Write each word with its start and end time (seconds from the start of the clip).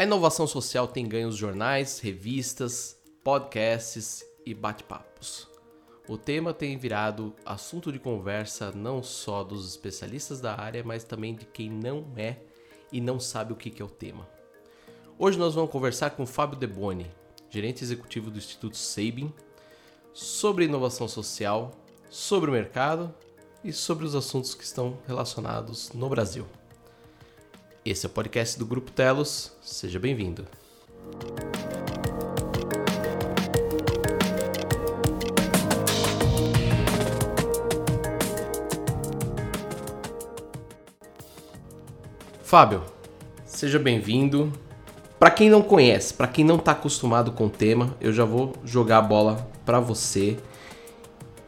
A 0.00 0.04
inovação 0.04 0.46
social 0.46 0.88
tem 0.88 1.06
ganhos 1.06 1.36
jornais, 1.36 2.00
revistas, 2.00 2.98
podcasts 3.22 4.24
e 4.46 4.54
bate-papos. 4.54 5.46
O 6.08 6.16
tema 6.16 6.54
tem 6.54 6.78
virado 6.78 7.36
assunto 7.44 7.92
de 7.92 7.98
conversa 7.98 8.72
não 8.72 9.02
só 9.02 9.44
dos 9.44 9.68
especialistas 9.68 10.40
da 10.40 10.58
área, 10.58 10.82
mas 10.82 11.04
também 11.04 11.34
de 11.34 11.44
quem 11.44 11.68
não 11.68 12.06
é 12.16 12.38
e 12.90 12.98
não 12.98 13.20
sabe 13.20 13.52
o 13.52 13.56
que 13.56 13.82
é 13.82 13.84
o 13.84 13.90
tema. 13.90 14.26
Hoje 15.18 15.38
nós 15.38 15.54
vamos 15.54 15.70
conversar 15.70 16.12
com 16.12 16.24
Fábio 16.24 16.58
Deboni, 16.58 17.10
gerente 17.50 17.84
executivo 17.84 18.30
do 18.30 18.38
Instituto 18.38 18.78
Sabin, 18.78 19.30
sobre 20.14 20.64
inovação 20.64 21.08
social, 21.08 21.72
sobre 22.08 22.48
o 22.48 22.54
mercado 22.54 23.14
e 23.62 23.70
sobre 23.70 24.06
os 24.06 24.14
assuntos 24.14 24.54
que 24.54 24.64
estão 24.64 24.96
relacionados 25.06 25.92
no 25.92 26.08
Brasil. 26.08 26.46
Esse 27.82 28.04
é 28.04 28.08
o 28.08 28.12
podcast 28.12 28.58
do 28.58 28.66
Grupo 28.66 28.90
Telos, 28.90 29.52
seja 29.62 29.98
bem-vindo. 29.98 30.46
Fábio, 42.42 42.82
seja 43.46 43.78
bem-vindo. 43.78 44.52
Para 45.18 45.30
quem 45.30 45.48
não 45.48 45.62
conhece, 45.62 46.12
para 46.12 46.26
quem 46.26 46.44
não 46.44 46.56
está 46.56 46.72
acostumado 46.72 47.32
com 47.32 47.46
o 47.46 47.50
tema, 47.50 47.96
eu 47.98 48.12
já 48.12 48.26
vou 48.26 48.52
jogar 48.62 48.98
a 48.98 49.02
bola 49.02 49.48
para 49.64 49.80
você. 49.80 50.36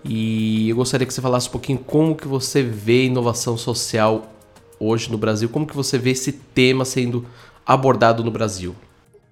E 0.02 0.70
eu 0.70 0.76
gostaria 0.76 1.06
que 1.06 1.12
você 1.12 1.20
falasse 1.20 1.48
um 1.48 1.52
pouquinho 1.52 1.78
como 1.78 2.16
que 2.16 2.26
você 2.26 2.62
vê 2.62 3.04
inovação 3.04 3.58
social 3.58 4.32
hoje 4.82 5.10
no 5.10 5.16
Brasil, 5.18 5.48
como 5.48 5.66
que 5.66 5.76
você 5.76 5.96
vê 5.96 6.10
esse 6.10 6.32
tema 6.32 6.84
sendo 6.84 7.24
abordado 7.64 8.24
no 8.24 8.30
Brasil. 8.30 8.74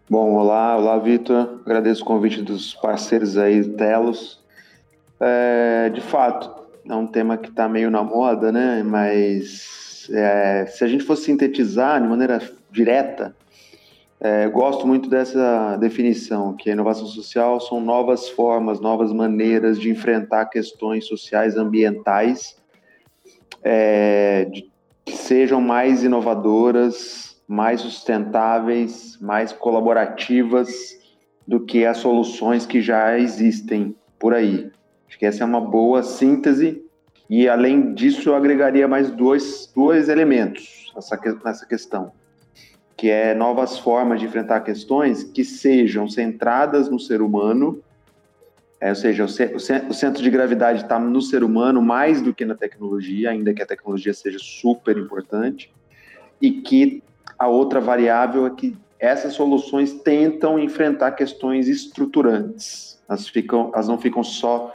Bom, 0.09 0.35
olá, 0.35 0.77
olá 0.77 0.99
Vitor, 0.99 1.61
agradeço 1.65 2.03
o 2.03 2.07
convite 2.07 2.43
dos 2.43 2.75
parceiros 2.75 3.37
aí, 3.37 3.65
Telos. 3.65 4.41
É, 5.21 5.91
de 5.91 6.01
fato, 6.01 6.51
é 6.89 6.95
um 6.95 7.07
tema 7.07 7.37
que 7.37 7.49
está 7.49 7.69
meio 7.69 7.91
na 7.91 8.03
moda, 8.03 8.51
né? 8.51 8.83
Mas 8.83 10.09
é, 10.13 10.67
se 10.67 10.83
a 10.85 10.89
gente 10.89 11.05
fosse 11.05 11.25
sintetizar 11.25 12.01
de 12.01 12.09
maneira 12.09 12.41
direta, 12.71 13.35
é, 14.21 14.49
gosto 14.49 14.87
muito 14.87 15.09
dessa 15.09 15.77
definição, 15.77 16.55
que 16.55 16.69
a 16.69 16.73
inovação 16.73 17.07
social 17.07 17.61
são 17.61 17.81
novas 17.81 18.29
formas, 18.29 18.81
novas 18.81 19.13
maneiras 19.13 19.79
de 19.81 19.91
enfrentar 19.91 20.47
questões 20.47 21.07
sociais, 21.07 21.57
ambientais, 21.57 22.57
é, 23.63 24.45
de, 24.47 24.71
sejam 25.31 25.61
mais 25.61 26.03
inovadoras, 26.03 27.41
mais 27.47 27.83
sustentáveis, 27.83 29.17
mais 29.21 29.53
colaborativas 29.53 30.69
do 31.47 31.61
que 31.61 31.87
as 31.87 31.99
soluções 31.99 32.67
que 32.67 32.83
já 32.83 33.17
existem 33.17 33.95
por 34.19 34.35
aí. 34.35 34.69
Acho 35.07 35.17
que 35.17 35.25
essa 35.25 35.45
é 35.45 35.47
uma 35.47 35.61
boa 35.61 36.03
síntese 36.03 36.85
e, 37.29 37.49
além 37.49 37.95
disso, 37.95 38.29
eu 38.29 38.35
agregaria 38.35 38.89
mais 38.89 39.09
dois, 39.13 39.73
dois 39.73 40.09
elementos 40.09 40.93
nessa, 40.97 41.17
nessa 41.45 41.65
questão 41.65 42.11
que 42.97 43.09
é 43.09 43.33
novas 43.33 43.79
formas 43.79 44.19
de 44.19 44.27
enfrentar 44.27 44.61
questões 44.63 45.23
que 45.23 45.45
sejam 45.45 46.09
centradas 46.09 46.91
no 46.91 46.99
ser 46.99 47.23
humano, 47.23 47.81
é, 48.81 48.89
ou 48.89 48.95
seja, 48.95 49.25
o, 49.25 49.29
centro 49.93 50.23
de 50.23 50.31
gravidade 50.31 50.83
está 50.83 50.99
no 50.99 51.21
ser 51.21 51.45
humano 51.45 51.83
mais 51.83 52.23
do 52.23 52.33
que 52.33 52.47
na 52.47 52.55
tecnologia, 52.55 53.31
ainda 53.31 53.53
que 53.53 53.63
a 53.63 53.67
tecnologia 53.67 54.15
seja 54.15 54.39
super 54.41 54.97
importante, 54.97 55.71
e 56.41 56.51
que 56.51 57.03
a 57.39 57.47
outra 57.47 57.79
variável 57.79 58.47
é 58.47 58.51
que 58.51 58.75
essas 58.99 59.35
soluções 59.35 59.93
tentam 59.93 60.59
enfrentar 60.59 61.13
questões 61.13 61.69
estruturantes. 61.69 62.99
Elas, 63.07 63.29
ficam, 63.29 63.71
elas 63.75 63.89
não 63.89 63.99
ficam 63.99 64.25
só 64.25 64.75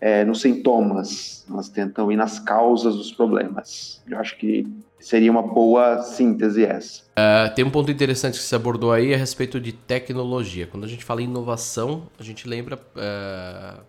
é, 0.00 0.24
nos 0.24 0.40
sintomas, 0.40 1.46
elas 1.48 1.68
tentam 1.68 2.10
ir 2.10 2.16
nas 2.16 2.40
causas 2.40 2.96
dos 2.96 3.12
problemas. 3.12 4.02
Eu 4.08 4.18
acho 4.18 4.36
que 4.36 4.66
seria 5.04 5.30
uma 5.30 5.42
boa 5.42 6.02
síntese 6.02 6.64
essa. 6.64 7.02
Uh, 7.10 7.54
tem 7.54 7.64
um 7.64 7.70
ponto 7.70 7.90
interessante 7.90 8.38
que 8.38 8.44
você 8.44 8.56
abordou 8.56 8.90
aí 8.90 9.12
a 9.12 9.16
respeito 9.16 9.60
de 9.60 9.72
tecnologia. 9.72 10.66
Quando 10.66 10.84
a 10.84 10.88
gente 10.88 11.04
fala 11.04 11.20
em 11.20 11.26
inovação, 11.26 12.08
a 12.18 12.22
gente 12.22 12.48
lembra. 12.48 12.76
Uh, 12.76 13.82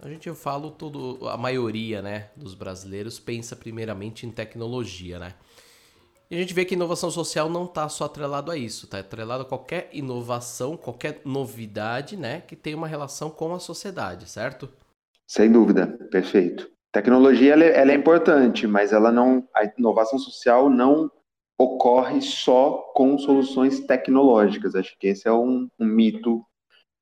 a 0.00 0.08
gente 0.08 0.28
eu 0.28 0.34
falo 0.34 0.70
todo. 0.70 1.26
A 1.28 1.36
maioria 1.36 2.02
né, 2.02 2.28
dos 2.36 2.54
brasileiros 2.54 3.18
pensa 3.18 3.56
primeiramente 3.56 4.26
em 4.26 4.30
tecnologia, 4.30 5.18
né? 5.18 5.34
E 6.30 6.36
a 6.36 6.38
gente 6.38 6.52
vê 6.52 6.66
que 6.66 6.74
inovação 6.74 7.10
social 7.10 7.48
não 7.48 7.64
está 7.64 7.88
só 7.88 8.04
atrelado 8.04 8.50
a 8.50 8.56
isso, 8.56 8.84
está 8.84 8.98
atrelado 8.98 9.44
a 9.44 9.46
qualquer 9.46 9.88
inovação, 9.94 10.76
qualquer 10.76 11.22
novidade, 11.24 12.18
né, 12.18 12.42
que 12.42 12.54
tenha 12.54 12.76
uma 12.76 12.86
relação 12.86 13.30
com 13.30 13.54
a 13.54 13.58
sociedade, 13.58 14.28
certo? 14.28 14.68
Sem 15.26 15.50
dúvida, 15.50 15.86
perfeito. 16.10 16.70
Tecnologia 16.92 17.52
ela 17.52 17.64
é, 17.64 17.80
ela 17.80 17.92
é 17.92 17.94
importante, 17.94 18.66
mas 18.66 18.92
ela 18.92 19.12
não, 19.12 19.46
a 19.54 19.64
inovação 19.78 20.18
social 20.18 20.70
não 20.70 21.10
ocorre 21.58 22.22
só 22.22 22.92
com 22.94 23.18
soluções 23.18 23.80
tecnológicas. 23.80 24.74
Acho 24.74 24.96
que 24.98 25.08
esse 25.08 25.28
é 25.28 25.32
um, 25.32 25.68
um 25.78 25.86
mito 25.86 26.44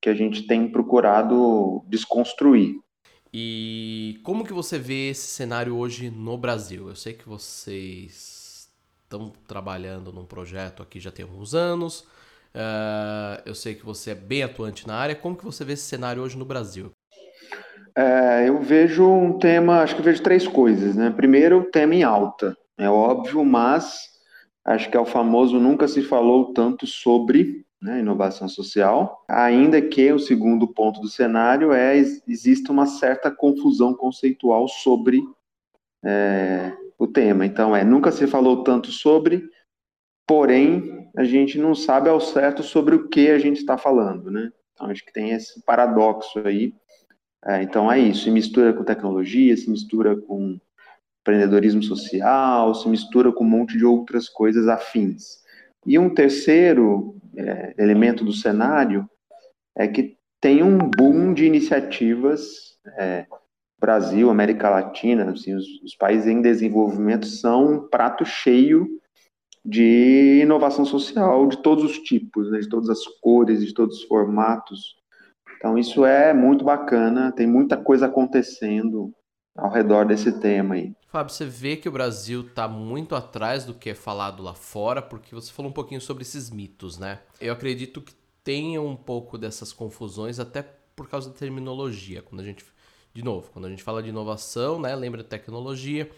que 0.00 0.08
a 0.08 0.14
gente 0.14 0.46
tem 0.46 0.70
procurado 0.70 1.84
desconstruir. 1.88 2.75
E 3.32 4.19
como 4.25 4.44
que 4.44 4.52
você 4.52 4.78
vê 4.78 5.10
esse 5.10 5.26
cenário 5.26 5.76
hoje 5.76 6.10
no 6.10 6.38
Brasil? 6.38 6.88
Eu 6.88 6.96
sei 6.96 7.12
que 7.12 7.28
vocês 7.28 8.70
estão 9.02 9.32
trabalhando 9.46 10.12
num 10.12 10.25
projeto 10.25 10.82
aqui 10.82 10.98
já 10.98 11.10
tem 11.10 11.25
alguns 11.25 11.54
anos. 11.54 12.00
Uh, 12.54 13.42
eu 13.44 13.54
sei 13.54 13.75
que 13.75 13.84
você 13.84 14.12
é 14.12 14.14
bem 14.14 14.42
atuante 14.42 14.86
na 14.86 14.96
área. 14.96 15.14
Como 15.14 15.36
que 15.36 15.44
você 15.44 15.64
vê 15.64 15.75
esse 15.75 15.82
cenário 15.82 16.22
hoje 16.22 16.38
no 16.38 16.44
Brasil? 16.44 16.95
É, 17.96 18.48
eu 18.48 18.60
vejo 18.60 19.08
um 19.08 19.38
tema, 19.38 19.80
acho 19.80 19.96
que 19.96 20.02
vejo 20.02 20.22
três 20.22 20.46
coisas, 20.46 20.94
né? 20.94 21.10
Primeiro, 21.10 21.60
o 21.60 21.64
tema 21.64 21.94
em 21.94 22.02
alta, 22.02 22.54
é 22.76 22.90
óbvio, 22.90 23.42
mas 23.42 24.10
acho 24.62 24.90
que 24.90 24.96
é 24.96 25.00
o 25.00 25.06
famoso 25.06 25.58
nunca 25.58 25.88
se 25.88 26.02
falou 26.02 26.52
tanto 26.52 26.86
sobre 26.86 27.64
né, 27.80 28.00
inovação 28.00 28.48
social, 28.48 29.24
ainda 29.28 29.80
que 29.80 30.12
o 30.12 30.18
segundo 30.18 30.68
ponto 30.68 31.00
do 31.00 31.08
cenário 31.08 31.72
é 31.72 31.96
existe 31.96 32.70
uma 32.70 32.84
certa 32.84 33.30
confusão 33.30 33.94
conceitual 33.94 34.68
sobre 34.68 35.22
é, 36.04 36.72
o 36.98 37.06
tema. 37.06 37.46
Então, 37.46 37.74
é 37.74 37.82
nunca 37.82 38.12
se 38.12 38.26
falou 38.26 38.62
tanto 38.62 38.90
sobre, 38.90 39.48
porém 40.26 41.08
a 41.16 41.24
gente 41.24 41.58
não 41.58 41.74
sabe 41.74 42.10
ao 42.10 42.20
certo 42.20 42.62
sobre 42.62 42.94
o 42.94 43.08
que 43.08 43.30
a 43.30 43.38
gente 43.38 43.58
está 43.58 43.78
falando, 43.78 44.30
né? 44.30 44.52
Então, 44.74 44.88
acho 44.88 45.04
que 45.04 45.12
tem 45.12 45.30
esse 45.30 45.64
paradoxo 45.64 46.40
aí 46.40 46.74
é, 47.44 47.62
então 47.62 47.91
é 47.91 47.98
isso, 47.98 48.24
se 48.24 48.30
mistura 48.30 48.72
com 48.72 48.84
tecnologia, 48.84 49.56
se 49.56 49.70
mistura 49.70 50.16
com 50.16 50.58
empreendedorismo 51.20 51.82
social, 51.82 52.74
se 52.74 52.88
mistura 52.88 53.32
com 53.32 53.44
um 53.44 53.48
monte 53.48 53.76
de 53.76 53.84
outras 53.84 54.28
coisas 54.28 54.69
afins. 54.69 55.44
E 55.84 55.98
um 55.98 56.12
terceiro 56.12 57.16
é, 57.36 57.75
elemento 57.78 58.25
do 58.25 58.32
cenário 58.32 59.08
é 59.76 59.86
que 59.86 60.16
tem 60.41 60.62
um 60.62 60.78
boom 60.78 61.34
de 61.34 61.44
iniciativas, 61.44 62.76
é, 62.98 63.26
Brasil, 63.78 64.30
América 64.30 64.70
Latina, 64.70 65.30
assim, 65.30 65.54
os, 65.54 65.66
os 65.82 65.94
países 65.94 66.26
em 66.26 66.41
desenvolvimento 66.41 67.26
são 67.26 67.75
um 67.75 67.88
prato 67.88 68.25
cheio 68.25 68.88
de 69.64 70.41
inovação 70.42 70.84
social 70.84 71.46
de 71.48 71.60
todos 71.60 71.84
os 71.84 71.98
tipos, 71.98 72.50
né, 72.50 72.60
de 72.60 72.69
todas 72.69 72.88
as 72.88 73.04
cores, 73.20 73.64
de 73.64 73.75
todos 73.75 73.98
os 73.98 74.04
formatos. 74.04 74.96
Então, 75.56 75.78
isso 75.78 76.05
é 76.05 76.33
muito 76.33 76.65
bacana, 76.65 77.33
tem 77.33 77.47
muita 77.47 77.77
coisa 77.77 78.06
acontecendo 78.06 79.12
ao 79.56 79.71
redor 79.71 80.05
desse 80.05 80.39
tema 80.41 80.75
aí. 80.75 80.93
Fábio, 81.09 81.32
você 81.32 81.47
vê 81.47 81.76
que 81.76 81.88
o 81.88 81.93
Brasil 81.93 82.43
está 82.43 82.69
muito 82.69 83.14
atrás 83.14 83.64
do 83.64 83.73
que 83.73 83.91
é 83.91 83.94
falado 83.94 84.43
lá 84.43 84.55
fora, 84.55 85.00
porque 85.00 85.35
você 85.35 85.50
falou 85.50 85.70
um 85.70 85.75
pouquinho 85.75 86.00
sobre 86.00 86.23
esses 86.23 86.50
mitos, 86.50 86.99
né? 86.99 87.20
Eu 87.41 87.53
acredito 87.53 88.03
que 88.03 88.12
tenha 88.44 88.82
um 88.82 88.94
pouco 88.94 89.38
dessas 89.38 89.73
confusões, 89.73 90.38
até 90.38 90.62
por 90.94 91.08
causa 91.08 91.31
da 91.31 91.37
terminologia. 91.37 92.23
Quando 92.23 92.41
a 92.41 92.44
gente, 92.44 92.64
de 93.14 93.25
novo, 93.25 93.50
quando 93.50 93.64
a 93.64 93.70
gente 93.70 93.82
fala 93.82 94.02
de 94.02 94.11
inovação, 94.11 94.81
né, 94.81 94.94
lembra 94.94 95.25
tecnologia. 95.25 96.11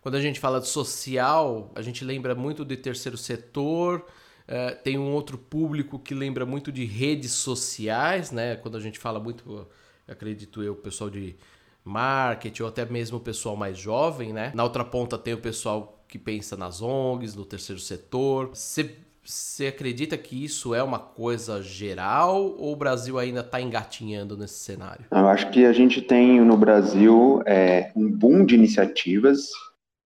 Quando 0.00 0.16
a 0.16 0.20
gente 0.20 0.38
fala 0.38 0.60
de 0.60 0.68
social, 0.68 1.70
a 1.74 1.82
gente 1.82 2.04
lembra 2.04 2.34
muito 2.34 2.64
de 2.64 2.76
terceiro 2.76 3.16
setor, 3.16 4.04
é, 4.46 4.70
tem 4.70 4.98
um 4.98 5.12
outro 5.12 5.38
público 5.38 5.98
que 5.98 6.14
lembra 6.14 6.44
muito 6.44 6.72
de 6.72 6.84
redes 6.84 7.32
sociais, 7.32 8.30
né? 8.30 8.56
Quando 8.56 8.76
a 8.76 8.80
gente 8.80 8.98
fala 8.98 9.20
muito, 9.20 9.66
acredito 10.06 10.62
eu, 10.62 10.74
pessoal 10.74 11.10
de 11.10 11.36
marketing 11.84 12.62
ou 12.62 12.68
até 12.68 12.84
mesmo 12.84 13.18
o 13.18 13.20
pessoal 13.20 13.56
mais 13.56 13.76
jovem, 13.76 14.32
né? 14.32 14.52
Na 14.54 14.62
outra 14.64 14.84
ponta 14.84 15.18
tem 15.18 15.34
o 15.34 15.38
pessoal 15.38 16.04
que 16.08 16.18
pensa 16.18 16.56
nas 16.56 16.82
ONGs, 16.82 17.34
no 17.34 17.44
terceiro 17.44 17.80
setor. 17.80 18.50
Você 18.52 19.66
acredita 19.66 20.18
que 20.18 20.44
isso 20.44 20.74
é 20.74 20.82
uma 20.82 20.98
coisa 20.98 21.62
geral 21.62 22.54
ou 22.58 22.72
o 22.72 22.76
Brasil 22.76 23.18
ainda 23.18 23.40
está 23.40 23.60
engatinhando 23.60 24.36
nesse 24.36 24.58
cenário? 24.58 25.06
Eu 25.10 25.28
acho 25.28 25.50
que 25.50 25.64
a 25.64 25.72
gente 25.72 26.02
tem 26.02 26.40
no 26.40 26.56
Brasil 26.56 27.42
é, 27.46 27.90
um 27.96 28.10
boom 28.10 28.44
de 28.44 28.54
iniciativas 28.54 29.48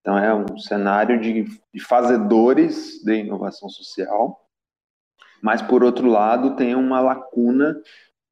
então, 0.07 0.17
é 0.17 0.33
um 0.33 0.57
cenário 0.57 1.21
de, 1.21 1.47
de 1.75 1.81
fazedores 1.81 3.03
de 3.03 3.13
inovação 3.13 3.69
social. 3.69 4.41
mas 5.43 5.61
por 5.61 5.83
outro 5.83 6.07
lado 6.09 6.55
tem 6.55 6.77
uma 6.77 7.01
lacuna 7.01 7.77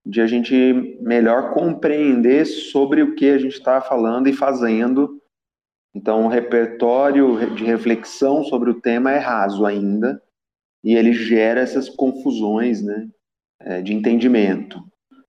de 0.06 0.20
a 0.20 0.26
gente 0.28 0.96
melhor 1.00 1.52
compreender 1.52 2.44
sobre 2.44 3.02
o 3.02 3.16
que 3.16 3.28
a 3.28 3.38
gente 3.38 3.54
está 3.54 3.80
falando 3.80 4.28
e 4.28 4.32
fazendo. 4.32 5.20
Então, 5.92 6.26
o 6.26 6.28
repertório 6.28 7.56
de 7.56 7.64
reflexão 7.64 8.44
sobre 8.44 8.70
o 8.70 8.80
tema 8.80 9.10
é 9.10 9.18
raso 9.18 9.66
ainda, 9.66 10.22
e 10.84 10.94
ele 10.94 11.12
gera 11.12 11.60
essas 11.60 11.88
confusões 11.88 12.82
né, 12.82 13.08
é, 13.58 13.82
de 13.82 13.92
entendimento. 13.92 14.80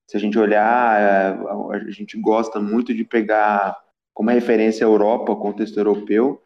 Se 0.08 0.16
a 0.16 0.20
gente 0.20 0.38
olhar, 0.38 1.02
é, 1.02 1.76
a 1.76 1.90
gente 1.90 2.20
gosta 2.22 2.60
muito 2.60 2.94
de 2.94 3.04
pegar 3.04 3.84
como 4.16 4.32
referência 4.32 4.88
a 4.88 4.90
Europa, 4.90 5.36
contexto 5.36 5.78
europeu, 5.78 6.42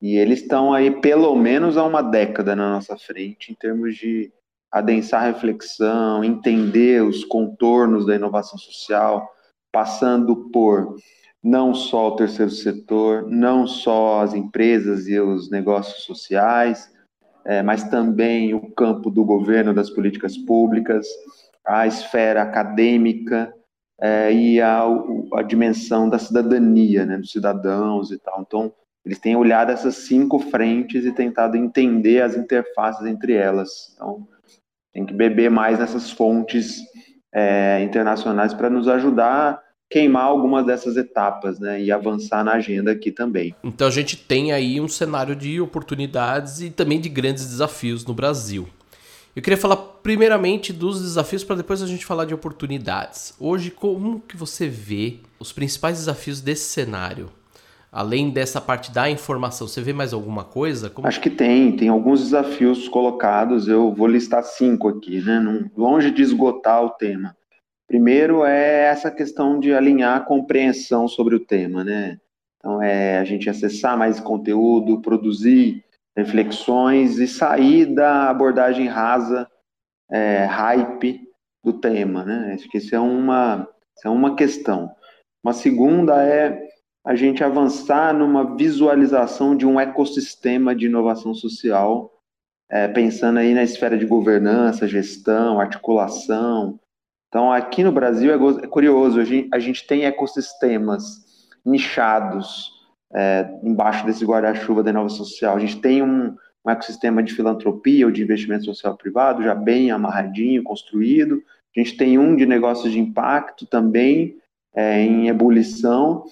e 0.00 0.16
eles 0.16 0.42
estão 0.42 0.74
aí 0.74 1.00
pelo 1.00 1.34
menos 1.34 1.78
há 1.78 1.84
uma 1.84 2.02
década 2.02 2.54
na 2.54 2.74
nossa 2.74 2.96
frente 2.98 3.50
em 3.50 3.54
termos 3.54 3.96
de 3.96 4.30
adensar 4.70 5.22
a 5.22 5.26
reflexão, 5.26 6.22
entender 6.22 7.02
os 7.02 7.24
contornos 7.24 8.04
da 8.04 8.14
inovação 8.14 8.58
social, 8.58 9.26
passando 9.72 10.50
por 10.50 10.96
não 11.42 11.72
só 11.72 12.08
o 12.08 12.16
terceiro 12.16 12.50
setor, 12.50 13.26
não 13.26 13.66
só 13.66 14.20
as 14.20 14.34
empresas 14.34 15.08
e 15.08 15.18
os 15.18 15.50
negócios 15.50 16.02
sociais, 16.04 16.92
é, 17.44 17.62
mas 17.62 17.88
também 17.88 18.52
o 18.52 18.70
campo 18.72 19.10
do 19.10 19.24
governo, 19.24 19.72
das 19.72 19.88
políticas 19.88 20.36
públicas, 20.36 21.06
a 21.64 21.86
esfera 21.86 22.42
acadêmica 22.42 23.54
é, 24.00 24.32
e 24.32 24.60
a, 24.60 24.84
a, 25.34 25.42
dimensão 25.42 26.08
da 26.08 26.18
cidadania, 26.18 27.06
né, 27.06 27.16
dos 27.16 27.32
cidadãos 27.32 28.10
e 28.10 28.18
tal. 28.18 28.42
Então, 28.46 28.72
eles 29.04 29.18
têm 29.18 29.36
olhado 29.36 29.70
essas 29.70 29.94
cinco 29.94 30.38
frentes 30.38 31.04
e 31.04 31.12
tentado 31.12 31.56
entender 31.56 32.22
as 32.22 32.36
interfaces 32.36 33.06
entre 33.06 33.34
elas. 33.34 33.94
Então, 33.94 34.26
tem 34.92 35.06
que 35.06 35.14
beber 35.14 35.50
mais 35.50 35.78
nessas 35.78 36.10
fontes 36.10 36.80
é, 37.32 37.82
internacionais 37.82 38.54
para 38.54 38.70
nos 38.70 38.88
ajudar 38.88 39.50
a 39.50 39.62
queimar 39.90 40.24
algumas 40.24 40.66
dessas 40.66 40.96
etapas 40.96 41.60
né, 41.60 41.80
e 41.80 41.92
avançar 41.92 42.42
na 42.42 42.54
agenda 42.54 42.90
aqui 42.90 43.12
também. 43.12 43.54
Então 43.62 43.86
a 43.86 43.90
gente 43.90 44.16
tem 44.16 44.52
aí 44.52 44.80
um 44.80 44.88
cenário 44.88 45.36
de 45.36 45.60
oportunidades 45.60 46.60
e 46.60 46.70
também 46.70 47.00
de 47.00 47.08
grandes 47.08 47.46
desafios 47.46 48.04
no 48.04 48.14
Brasil. 48.14 48.66
Eu 49.36 49.42
queria 49.42 49.58
falar 49.58 49.76
primeiramente 49.76 50.72
dos 50.72 51.02
desafios 51.02 51.44
para 51.44 51.56
depois 51.56 51.82
a 51.82 51.86
gente 51.86 52.06
falar 52.06 52.24
de 52.24 52.32
oportunidades. 52.32 53.34
Hoje, 53.38 53.70
como 53.70 54.18
que 54.20 54.34
você 54.34 54.66
vê 54.66 55.18
os 55.38 55.52
principais 55.52 55.98
desafios 55.98 56.40
desse 56.40 56.70
cenário? 56.70 57.28
Além 57.92 58.30
dessa 58.30 58.62
parte 58.62 58.90
da 58.90 59.10
informação, 59.10 59.68
você 59.68 59.82
vê 59.82 59.92
mais 59.92 60.14
alguma 60.14 60.42
coisa? 60.42 60.88
Como... 60.88 61.06
Acho 61.06 61.20
que 61.20 61.28
tem, 61.28 61.76
tem 61.76 61.90
alguns 61.90 62.22
desafios 62.22 62.88
colocados, 62.88 63.68
eu 63.68 63.92
vou 63.92 64.06
listar 64.06 64.42
cinco 64.42 64.88
aqui, 64.88 65.20
né? 65.20 65.68
longe 65.76 66.10
de 66.10 66.22
esgotar 66.22 66.82
o 66.82 66.88
tema. 66.88 67.36
Primeiro 67.86 68.42
é 68.42 68.86
essa 68.86 69.10
questão 69.10 69.60
de 69.60 69.74
alinhar 69.74 70.16
a 70.16 70.20
compreensão 70.20 71.06
sobre 71.06 71.34
o 71.34 71.40
tema, 71.40 71.84
né? 71.84 72.18
Então 72.58 72.82
é 72.82 73.18
a 73.18 73.24
gente 73.24 73.50
acessar 73.50 73.98
mais 73.98 74.18
conteúdo, 74.18 75.02
produzir 75.02 75.84
reflexões 76.16 77.18
e 77.18 77.28
sair 77.28 77.86
da 77.94 78.30
abordagem 78.30 78.88
rasa, 78.88 79.46
é, 80.10 80.44
hype 80.44 81.20
do 81.62 81.74
tema, 81.74 82.24
né? 82.24 82.52
Acho 82.54 82.68
que 82.68 82.78
isso 82.78 82.94
é 82.94 83.00
uma, 83.00 83.68
isso 83.96 84.08
é 84.08 84.10
uma 84.10 84.34
questão. 84.34 84.90
Uma 85.44 85.52
segunda 85.52 86.24
é 86.24 86.66
a 87.04 87.14
gente 87.14 87.44
avançar 87.44 88.14
numa 88.14 88.56
visualização 88.56 89.54
de 89.56 89.66
um 89.66 89.78
ecossistema 89.78 90.74
de 90.74 90.86
inovação 90.86 91.34
social, 91.34 92.10
é, 92.68 92.88
pensando 92.88 93.38
aí 93.38 93.54
na 93.54 93.62
esfera 93.62 93.96
de 93.96 94.06
governança, 94.06 94.88
gestão, 94.88 95.60
articulação. 95.60 96.80
Então, 97.28 97.52
aqui 97.52 97.84
no 97.84 97.92
Brasil 97.92 98.32
é, 98.32 98.64
é 98.64 98.66
curioso, 98.66 99.20
a 99.20 99.24
gente, 99.24 99.48
a 99.52 99.58
gente 99.58 99.86
tem 99.86 100.04
ecossistemas 100.04 101.24
nichados 101.64 102.75
é, 103.14 103.48
embaixo 103.62 104.04
desse 104.04 104.24
guarda-chuva 104.24 104.82
da 104.82 104.90
inovação 104.90 105.24
social. 105.24 105.56
A 105.56 105.60
gente 105.60 105.80
tem 105.80 106.02
um, 106.02 106.36
um 106.64 106.70
ecossistema 106.70 107.22
de 107.22 107.34
filantropia 107.34 108.06
ou 108.06 108.12
de 108.12 108.22
investimento 108.22 108.64
social 108.64 108.96
privado 108.96 109.42
já 109.42 109.54
bem 109.54 109.90
amarradinho, 109.90 110.62
construído. 110.62 111.42
A 111.76 111.80
gente 111.80 111.96
tem 111.96 112.18
um 112.18 112.34
de 112.34 112.46
negócios 112.46 112.92
de 112.92 112.98
impacto 112.98 113.66
também 113.66 114.36
é, 114.74 115.00
em 115.00 115.28
ebulição. 115.28 116.24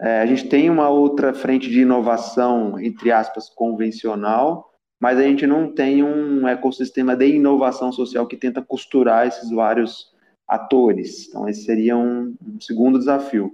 É, 0.00 0.20
a 0.20 0.26
gente 0.26 0.48
tem 0.48 0.70
uma 0.70 0.88
outra 0.88 1.34
frente 1.34 1.68
de 1.68 1.80
inovação, 1.80 2.78
entre 2.80 3.12
aspas, 3.12 3.48
convencional, 3.48 4.70
mas 4.98 5.18
a 5.18 5.22
gente 5.22 5.46
não 5.46 5.72
tem 5.72 6.02
um 6.02 6.46
ecossistema 6.46 7.16
de 7.16 7.26
inovação 7.26 7.90
social 7.92 8.26
que 8.26 8.36
tenta 8.36 8.62
costurar 8.62 9.26
esses 9.26 9.50
vários 9.50 10.10
atores. 10.46 11.28
Então, 11.28 11.48
esse 11.48 11.64
seria 11.64 11.96
um, 11.96 12.34
um 12.46 12.60
segundo 12.60 12.98
desafio. 12.98 13.52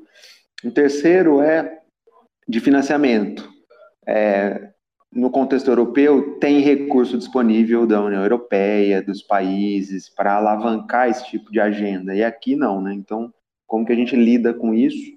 O 0.65 0.71
terceiro 0.71 1.41
é 1.41 1.81
de 2.49 2.61
financiamento. 2.61 3.49
É, 4.07 4.71
no 5.13 5.31
contexto 5.31 5.69
europeu, 5.69 6.39
tem 6.39 6.61
recurso 6.61 7.17
disponível 7.17 7.87
da 7.87 8.03
União 8.03 8.23
Europeia, 8.23 9.03
dos 9.03 9.23
países, 9.23 10.09
para 10.09 10.37
alavancar 10.37 11.09
esse 11.09 11.27
tipo 11.27 11.51
de 11.51 11.59
agenda, 11.59 12.15
e 12.15 12.23
aqui 12.23 12.55
não, 12.55 12.81
né? 12.83 12.93
Então, 12.93 13.33
como 13.67 13.85
que 13.85 13.93
a 13.93 13.97
gente 13.97 14.15
lida 14.15 14.53
com 14.53 14.75
isso? 14.75 15.17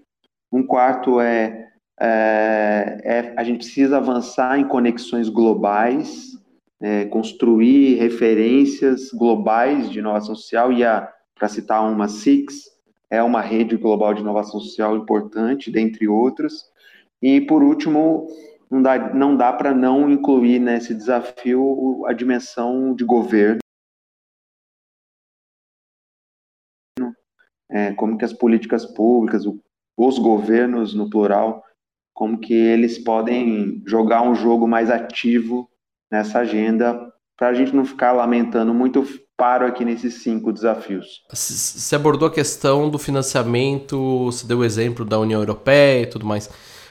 Um 0.52 0.64
quarto 0.64 1.20
é, 1.20 1.68
é, 2.00 3.02
é 3.04 3.34
a 3.36 3.44
gente 3.44 3.58
precisa 3.58 3.98
avançar 3.98 4.58
em 4.58 4.68
conexões 4.68 5.30
globais, 5.30 6.30
é, 6.82 7.06
construir 7.06 7.96
referências 7.96 9.12
globais 9.12 9.90
de 9.92 10.00
inovação 10.00 10.34
social 10.34 10.72
e 10.72 10.84
a, 10.84 11.12
para 11.36 11.50
citar 11.50 11.84
uma 11.92 12.08
SIX, 12.08 12.56
é 13.10 13.22
uma 13.22 13.42
rede 13.42 13.75
global 13.75 14.14
de 14.14 14.22
inovação 14.22 14.60
social 14.60 14.96
importante, 14.96 15.72
dentre 15.72 16.08
outras. 16.08 16.70
E 17.21 17.42
por 17.42 17.62
último, 17.63 18.27
não 18.69 18.81
dá, 18.81 19.13
não 19.13 19.36
dá 19.36 19.51
para 19.51 19.74
não 19.74 20.10
incluir 20.10 20.60
nesse 20.60 20.94
desafio 20.94 22.06
a 22.06 22.13
dimensão 22.13 22.94
de 22.94 23.04
governo. 23.04 23.60
É, 27.71 27.94
como 27.94 28.18
que 28.18 28.25
as 28.25 28.33
políticas 28.33 28.86
públicas, 28.86 29.44
os 29.98 30.18
governos 30.18 30.94
no 30.95 31.10
plural, 31.10 31.63
como 32.13 32.39
que 32.39 32.54
eles 32.54 32.98
podem 32.98 33.83
jogar 33.86 34.24
um 34.24 34.33
jogo 34.33 34.67
mais 34.67 34.89
ativo 34.89 35.70
nessa 36.12 36.39
agenda 36.39 37.13
para 37.38 37.50
a 37.50 37.53
gente 37.53 37.74
não 37.74 37.86
ficar 37.86 38.12
lamentando 38.12 38.74
muito 38.74 39.05
paro 39.38 39.65
aqui 39.65 39.86
nesses 39.86 40.15
cinco 40.15 40.51
desafios. 40.51 41.24
Você 41.32 41.96
abordou 41.96 42.27
a 42.27 42.32
questão 42.32 42.89
do 42.89 43.00
financiamento, 43.00 44.25
você 44.25 44.46
deu 44.46 44.60
o 44.60 44.65
exemplo 44.65 45.05
da 45.05 45.17
União 45.17 45.39
Europeia 45.39 46.01
e 46.01 46.08
tudo 46.08 46.25
mais, 46.25 46.50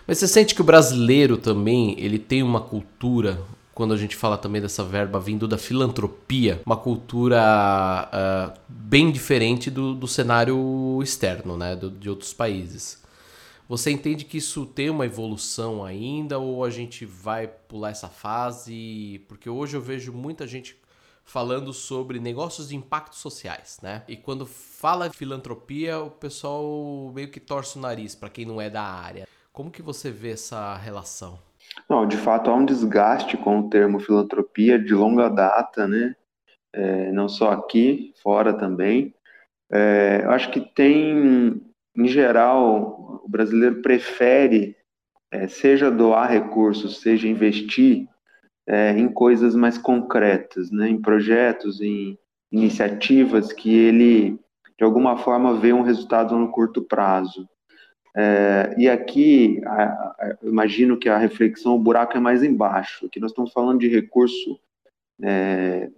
mas 0.09 0.17
você 0.17 0.27
sente 0.27 0.55
que 0.55 0.63
o 0.63 0.65
brasileiro 0.65 1.37
também 1.37 1.95
ele 2.01 2.19
tem 2.19 2.43
uma 2.43 2.63
cultura 2.63 3.39
quando 3.75 3.93
a 3.93 3.97
gente 3.97 4.17
fala 4.17 4.39
também 4.39 4.61
dessa 4.61 4.83
verba 4.83 5.21
vindo 5.21 5.47
da 5.47 5.59
filantropia, 5.59 6.63
uma 6.65 6.79
cultura 6.79 7.39
uh, 8.11 8.59
bem 8.67 9.13
diferente 9.13 9.71
do, 9.71 9.95
do 9.95 10.09
cenário 10.09 10.99
externo, 11.03 11.59
né, 11.59 11.77
do, 11.77 11.91
de 11.91 12.09
outros 12.09 12.33
países. 12.33 13.01
Você 13.69 13.91
entende 13.91 14.25
que 14.25 14.39
isso 14.39 14.65
tem 14.65 14.89
uma 14.89 15.05
evolução 15.05 15.85
ainda 15.85 16.39
ou 16.39 16.65
a 16.65 16.71
gente 16.71 17.05
vai 17.05 17.47
pular 17.47 17.91
essa 17.91 18.09
fase? 18.09 19.23
Porque 19.29 19.49
hoje 19.49 19.77
eu 19.77 19.81
vejo 19.83 20.11
muita 20.11 20.47
gente 20.47 20.75
falando 21.23 21.73
sobre 21.75 22.19
negócios 22.19 22.71
de 22.71 22.77
impacto 22.77 23.15
sociais, 23.15 23.79
né? 23.83 24.03
E 24.09 24.17
quando 24.17 24.47
fala 24.47 25.13
filantropia, 25.13 26.01
o 26.01 26.11
pessoal 26.11 27.13
meio 27.15 27.31
que 27.31 27.39
torce 27.39 27.77
o 27.77 27.81
nariz 27.81 28.15
para 28.15 28.31
quem 28.31 28.47
não 28.47 28.59
é 28.59 28.71
da 28.71 28.83
área. 28.83 29.29
Como 29.59 29.73
que 29.73 29.83
você 29.83 30.09
vê 30.09 30.31
essa 30.31 30.77
relação? 30.77 31.37
Não, 31.91 32.07
de 32.07 32.17
fato 32.17 32.49
há 32.49 32.55
um 32.55 32.65
desgaste 32.65 33.37
com 33.37 33.59
o 33.59 33.69
termo 33.69 33.99
filantropia 33.99 34.79
de 34.79 34.95
longa 34.95 35.29
data, 35.29 35.85
né? 35.85 36.15
É, 36.73 37.11
não 37.11 37.29
só 37.29 37.51
aqui, 37.51 38.15
fora 38.23 38.53
também. 38.55 39.13
É, 39.69 40.21
eu 40.23 40.31
acho 40.31 40.53
que 40.53 40.61
tem, 40.61 41.61
em 41.97 42.07
geral, 42.07 43.21
o 43.25 43.29
brasileiro 43.29 43.83
prefere, 43.83 44.77
é, 45.29 45.49
seja 45.49 45.91
doar 45.91 46.31
recursos, 46.31 47.01
seja 47.01 47.27
investir 47.27 48.07
é, 48.65 48.93
em 48.93 49.13
coisas 49.13 49.57
mais 49.57 49.77
concretas, 49.77 50.71
né? 50.71 50.89
em 50.89 51.03
projetos, 51.03 51.81
em 51.81 52.17
iniciativas 52.53 53.53
que 53.53 53.77
ele, 53.77 54.39
de 54.79 54.85
alguma 54.85 55.17
forma, 55.17 55.59
vê 55.59 55.73
um 55.73 55.83
resultado 55.83 56.39
no 56.39 56.53
curto 56.53 56.81
prazo. 56.81 57.49
É, 58.21 58.75
e 58.77 58.89
aqui, 58.89 59.61
a, 59.65 59.85
a, 59.85 60.39
imagino 60.43 60.99
que 60.99 61.09
a 61.09 61.17
reflexão, 61.17 61.77
o 61.77 61.79
buraco 61.79 62.17
é 62.17 62.21
mais 62.21 62.43
embaixo. 62.43 63.07
Aqui 63.07 63.21
nós 63.21 63.31
estamos 63.31 63.53
falando 63.53 63.79
de 63.79 63.87
recurso, 63.87 64.59
é, 65.23 65.89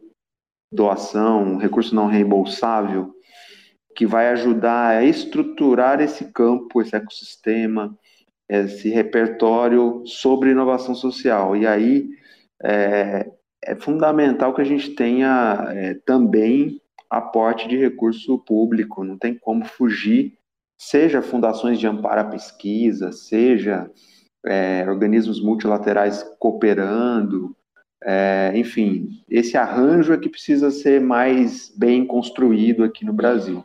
doação, 0.70 1.56
recurso 1.56 1.94
não 1.94 2.08
reembolsável, 2.08 3.14
que 3.96 4.04
vai 4.04 4.28
ajudar 4.28 4.98
a 4.98 5.02
estruturar 5.02 6.02
esse 6.02 6.30
campo, 6.30 6.82
esse 6.82 6.94
ecossistema, 6.94 7.98
esse 8.46 8.90
repertório 8.90 10.02
sobre 10.04 10.50
inovação 10.50 10.94
social. 10.94 11.56
E 11.56 11.66
aí, 11.66 12.06
é, 12.62 13.30
é 13.64 13.74
fundamental 13.76 14.52
que 14.52 14.60
a 14.60 14.64
gente 14.64 14.90
tenha 14.90 15.68
é, 15.70 15.94
também 16.04 16.82
aporte 17.08 17.66
de 17.66 17.78
recurso 17.78 18.38
público, 18.40 19.02
não 19.02 19.16
tem 19.16 19.34
como 19.34 19.64
fugir, 19.64 20.38
seja 20.80 21.20
fundações 21.20 21.78
de 21.78 21.86
amparo 21.86 22.22
à 22.22 22.24
pesquisa, 22.24 23.12
seja 23.12 23.90
é, 24.46 24.82
organismos 24.88 25.38
multilaterais 25.38 26.24
cooperando, 26.38 27.54
é, 28.02 28.50
enfim, 28.54 29.22
esse 29.28 29.58
arranjo 29.58 30.14
é 30.14 30.16
que 30.16 30.30
precisa 30.30 30.70
ser 30.70 30.98
mais 30.98 31.70
bem 31.76 32.06
construído 32.06 32.82
aqui 32.82 33.04
no 33.04 33.12
Brasil. 33.12 33.62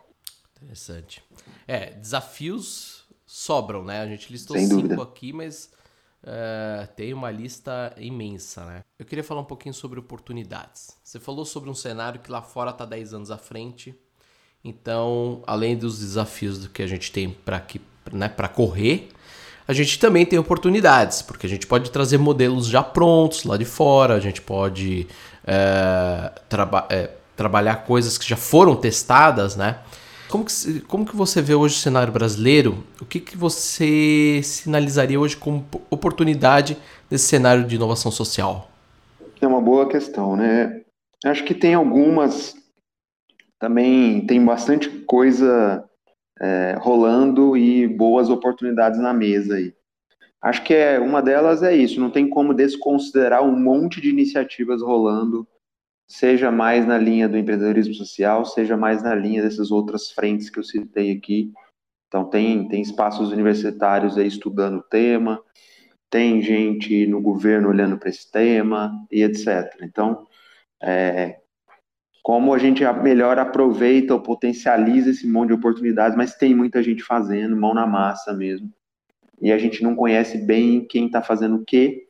Interessante. 0.61 1.23
É, 1.65 1.91
desafios 1.91 3.07
sobram, 3.25 3.85
né? 3.85 4.01
A 4.01 4.07
gente 4.07 4.29
listou 4.29 4.57
Sem 4.57 4.67
cinco 4.67 4.81
dúvida. 4.81 5.01
aqui, 5.01 5.31
mas 5.31 5.71
uh, 6.21 6.85
tem 6.97 7.13
uma 7.13 7.31
lista 7.31 7.95
imensa, 7.97 8.65
né? 8.65 8.83
Eu 8.99 9.05
queria 9.05 9.23
falar 9.23 9.39
um 9.39 9.45
pouquinho 9.45 9.73
sobre 9.73 10.01
oportunidades. 10.01 10.99
Você 11.01 11.17
falou 11.17 11.45
sobre 11.45 11.69
um 11.69 11.73
cenário 11.73 12.19
que 12.19 12.29
lá 12.29 12.41
fora 12.41 12.71
está 12.71 12.83
10 12.85 13.13
anos 13.13 13.31
à 13.31 13.37
frente. 13.37 13.97
Então, 14.65 15.43
além 15.45 15.77
dos 15.77 15.99
desafios 15.99 16.57
do 16.57 16.69
que 16.69 16.81
a 16.81 16.87
gente 16.87 17.11
tem 17.11 17.29
para 17.45 17.63
né, 18.11 18.27
correr, 18.51 19.09
a 19.67 19.73
gente 19.73 19.99
também 19.99 20.25
tem 20.25 20.39
oportunidades, 20.39 21.21
porque 21.21 21.45
a 21.45 21.49
gente 21.49 21.67
pode 21.67 21.91
trazer 21.91 22.17
modelos 22.17 22.65
já 22.65 22.81
prontos 22.81 23.43
lá 23.43 23.57
de 23.57 23.65
fora, 23.65 24.15
a 24.15 24.19
gente 24.19 24.41
pode 24.41 25.07
é, 25.45 26.31
traba 26.49 26.87
é, 26.89 27.11
trabalhar 27.35 27.75
coisas 27.85 28.17
que 28.17 28.27
já 28.27 28.35
foram 28.35 28.75
testadas, 28.75 29.55
né? 29.55 29.77
Como 30.29 30.43
que, 30.43 30.81
como 30.81 31.05
que 31.05 31.15
você 31.15 31.43
vê 31.43 31.53
hoje 31.53 31.75
o 31.75 31.77
cenário 31.77 32.11
brasileiro? 32.11 32.83
O 32.99 33.05
que, 33.05 33.19
que 33.19 33.37
você 33.37 34.41
sinalizaria 34.43 35.19
hoje 35.19 35.37
como 35.37 35.63
oportunidade 35.91 36.75
desse 37.07 37.27
cenário 37.27 37.65
de 37.65 37.75
inovação 37.75 38.11
social? 38.11 38.71
É 39.39 39.45
uma 39.45 39.61
boa 39.61 39.87
questão, 39.87 40.35
né? 40.35 40.81
Acho 41.23 41.43
que 41.43 41.53
tem 41.53 41.75
algumas, 41.75 42.55
também 43.59 44.25
tem 44.25 44.43
bastante 44.43 44.89
coisa 45.05 45.83
é, 46.39 46.75
rolando 46.79 47.55
e 47.55 47.87
boas 47.87 48.29
oportunidades 48.29 48.99
na 48.99 49.13
mesa 49.13 49.55
aí. 49.55 49.73
Acho 50.41 50.63
que 50.63 50.73
é 50.73 50.99
uma 50.99 51.21
delas 51.21 51.63
é 51.63 51.75
isso, 51.75 51.99
não 51.99 52.11
tem 52.11 52.29
como 52.29 52.53
desconsiderar 52.53 53.43
um 53.43 53.57
monte 53.57 53.99
de 53.99 54.09
iniciativas 54.09 54.81
rolando, 54.81 55.47
seja 56.07 56.51
mais 56.51 56.85
na 56.85 56.97
linha 56.97 57.27
do 57.27 57.37
empreendedorismo 57.37 57.95
social, 57.95 58.45
seja 58.45 58.77
mais 58.77 59.01
na 59.01 59.15
linha 59.15 59.41
dessas 59.41 59.71
outras 59.71 60.11
frentes 60.11 60.49
que 60.49 60.59
eu 60.59 60.63
citei 60.63 61.11
aqui. 61.11 61.51
Então 62.07 62.29
tem, 62.29 62.67
tem 62.67 62.81
espaços 62.81 63.31
universitários 63.31 64.17
aí 64.17 64.27
estudando 64.27 64.77
o 64.77 64.83
tema, 64.83 65.41
tem 66.09 66.41
gente 66.41 67.07
no 67.07 67.21
governo 67.21 67.69
olhando 67.69 67.97
para 67.97 68.09
esse 68.09 68.31
tema 68.31 68.93
e 69.11 69.23
etc. 69.23 69.79
Então, 69.81 70.27
é, 70.81 71.39
como 72.25 72.55
a 72.55 72.57
gente 72.57 72.83
melhor 73.03 73.37
aproveita 73.37 74.15
ou 74.15 74.19
potencializa 74.19 75.11
esse 75.11 75.27
monte 75.27 75.49
de 75.49 75.53
oportunidades, 75.53 76.17
mas 76.17 76.33
tem 76.33 76.55
muita 76.55 76.81
gente 76.81 77.03
fazendo, 77.03 77.55
mão 77.55 77.71
na 77.71 77.85
massa 77.85 78.33
mesmo. 78.33 78.67
E 79.39 79.51
a 79.51 79.59
gente 79.59 79.83
não 79.83 79.95
conhece 79.95 80.39
bem 80.39 80.87
quem 80.87 81.05
está 81.05 81.21
fazendo 81.21 81.57
o 81.57 81.63
quê. 81.63 82.07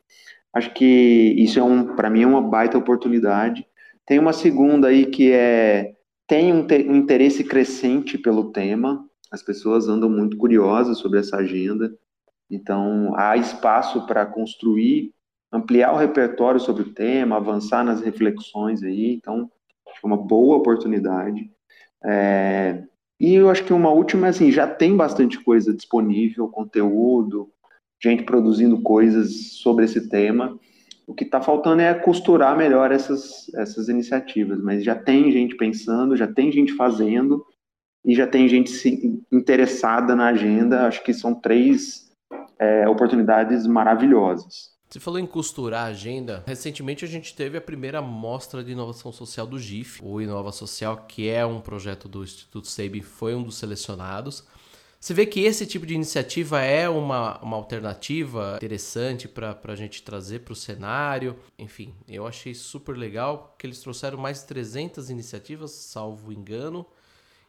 Acho 0.54 0.72
que 0.72 1.34
isso 1.36 1.58
é 1.58 1.62
um, 1.62 1.94
para 1.94 2.08
mim, 2.08 2.22
é 2.22 2.26
uma 2.26 2.40
baita 2.40 2.78
oportunidade. 2.78 3.66
Tem 4.06 4.18
uma 4.18 4.32
segunda 4.32 4.88
aí 4.88 5.04
que 5.04 5.32
é 5.32 5.92
tem 6.26 6.50
um, 6.50 6.66
um 6.66 6.96
interesse 6.96 7.44
crescente 7.44 8.16
pelo 8.16 8.52
tema. 8.52 9.06
As 9.30 9.42
pessoas 9.42 9.86
andam 9.86 10.08
muito 10.08 10.38
curiosas 10.38 10.96
sobre 10.96 11.18
essa 11.18 11.36
agenda. 11.36 11.94
Então, 12.50 13.12
há 13.16 13.36
espaço 13.36 14.06
para 14.06 14.24
construir, 14.24 15.12
ampliar 15.52 15.92
o 15.92 15.98
repertório 15.98 16.58
sobre 16.58 16.84
o 16.84 16.94
tema, 16.94 17.36
avançar 17.36 17.84
nas 17.84 18.00
reflexões 18.00 18.82
aí. 18.82 19.12
Então, 19.12 19.50
Acho 19.96 20.00
que 20.00 20.06
é 20.06 20.08
uma 20.08 20.16
boa 20.16 20.58
oportunidade. 20.58 21.50
É, 22.04 22.84
e 23.18 23.34
eu 23.34 23.48
acho 23.48 23.64
que 23.64 23.72
uma 23.72 23.90
última, 23.90 24.28
assim, 24.28 24.52
já 24.52 24.66
tem 24.66 24.94
bastante 24.94 25.42
coisa 25.42 25.72
disponível, 25.72 26.48
conteúdo, 26.48 27.50
gente 28.02 28.24
produzindo 28.24 28.82
coisas 28.82 29.52
sobre 29.52 29.86
esse 29.86 30.08
tema. 30.08 30.58
O 31.06 31.14
que 31.14 31.24
está 31.24 31.40
faltando 31.40 31.80
é 31.80 31.94
costurar 31.94 32.56
melhor 32.56 32.92
essas, 32.92 33.50
essas 33.54 33.88
iniciativas, 33.88 34.60
mas 34.60 34.84
já 34.84 34.94
tem 34.94 35.32
gente 35.32 35.56
pensando, 35.56 36.16
já 36.16 36.26
tem 36.26 36.52
gente 36.52 36.74
fazendo 36.74 37.44
e 38.04 38.14
já 38.14 38.26
tem 38.26 38.46
gente 38.48 38.70
interessada 39.32 40.14
na 40.14 40.26
agenda. 40.26 40.86
Acho 40.86 41.02
que 41.02 41.14
são 41.14 41.34
três 41.34 42.10
é, 42.58 42.86
oportunidades 42.86 43.66
maravilhosas. 43.66 44.75
Você 44.88 45.00
falou 45.00 45.18
em 45.18 45.26
costurar 45.26 45.86
a 45.86 45.90
agenda. 45.90 46.44
Recentemente 46.46 47.04
a 47.04 47.08
gente 47.08 47.34
teve 47.34 47.58
a 47.58 47.60
primeira 47.60 48.00
mostra 48.00 48.62
de 48.62 48.72
inovação 48.72 49.10
social 49.12 49.46
do 49.46 49.58
GIF, 49.58 50.00
o 50.02 50.20
Inova 50.20 50.52
Social, 50.52 51.06
que 51.08 51.28
é 51.28 51.44
um 51.44 51.60
projeto 51.60 52.08
do 52.08 52.22
Instituto 52.22 52.68
Sabin, 52.68 53.02
foi 53.02 53.34
um 53.34 53.42
dos 53.42 53.56
selecionados. 53.56 54.44
Você 54.98 55.12
vê 55.12 55.26
que 55.26 55.40
esse 55.40 55.66
tipo 55.66 55.84
de 55.86 55.94
iniciativa 55.94 56.62
é 56.62 56.88
uma, 56.88 57.38
uma 57.40 57.56
alternativa 57.56 58.54
interessante 58.56 59.28
para 59.28 59.58
a 59.62 59.74
gente 59.76 60.02
trazer 60.02 60.40
para 60.40 60.52
o 60.52 60.56
cenário. 60.56 61.36
Enfim, 61.58 61.94
eu 62.08 62.26
achei 62.26 62.54
super 62.54 62.96
legal 62.96 63.54
que 63.58 63.66
eles 63.66 63.80
trouxeram 63.80 64.18
mais 64.18 64.40
de 64.40 64.46
300 64.46 65.10
iniciativas, 65.10 65.72
salvo 65.72 66.32
engano. 66.32 66.86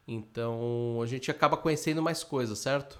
Então 0.07 0.99
a 1.01 1.05
gente 1.05 1.31
acaba 1.31 1.55
conhecendo 1.55 2.01
mais 2.01 2.23
coisas, 2.23 2.59
certo? 2.59 2.99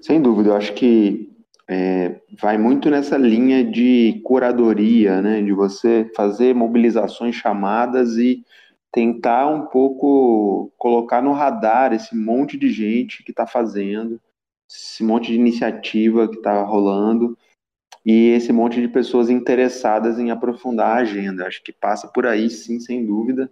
Sem 0.00 0.20
dúvida, 0.20 0.50
eu 0.50 0.56
acho 0.56 0.74
que 0.74 1.32
é, 1.66 2.20
vai 2.40 2.58
muito 2.58 2.90
nessa 2.90 3.16
linha 3.16 3.64
de 3.64 4.20
curadoria, 4.24 5.20
né, 5.20 5.42
de 5.42 5.52
você 5.52 6.10
fazer 6.14 6.54
mobilizações 6.54 7.34
chamadas 7.34 8.16
e 8.16 8.44
tentar 8.92 9.48
um 9.48 9.66
pouco 9.66 10.72
colocar 10.76 11.20
no 11.22 11.32
radar 11.32 11.92
esse 11.92 12.16
monte 12.16 12.56
de 12.56 12.70
gente 12.70 13.22
que 13.24 13.32
está 13.32 13.46
fazendo, 13.46 14.20
esse 14.70 15.02
monte 15.02 15.32
de 15.32 15.38
iniciativa 15.38 16.28
que 16.28 16.36
está 16.36 16.62
rolando 16.62 17.36
e 18.04 18.28
esse 18.28 18.52
monte 18.52 18.80
de 18.80 18.88
pessoas 18.88 19.30
interessadas 19.30 20.18
em 20.18 20.30
aprofundar 20.30 20.98
a 20.98 21.00
agenda. 21.00 21.46
Acho 21.46 21.62
que 21.62 21.72
passa 21.72 22.06
por 22.08 22.26
aí, 22.26 22.50
sim, 22.50 22.78
sem 22.78 23.04
dúvida. 23.04 23.50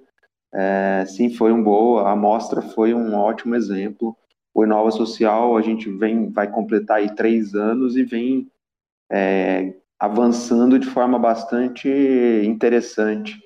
É, 0.55 1.05
sim, 1.07 1.31
foi 1.31 1.53
um 1.53 1.63
boa, 1.63 2.11
a 2.11 2.15
mostra 2.15 2.61
foi 2.61 2.93
um 2.95 3.15
ótimo 3.15 3.55
exemplo 3.55 4.17
o 4.55 4.65
Inova 4.65 4.91
Social, 4.91 5.57
a 5.57 5.63
gente 5.63 5.91
vem, 5.91 6.31
vai 6.31 6.51
completar 6.51 6.99
aí 6.99 7.15
três 7.15 7.55
anos 7.55 7.97
e 7.97 8.05
vem 8.05 8.51
é, 9.13 9.75
avançando 9.99 10.79
de 10.79 10.87
forma 10.87 11.19
bastante 11.19 11.89
interessante. 12.45 13.39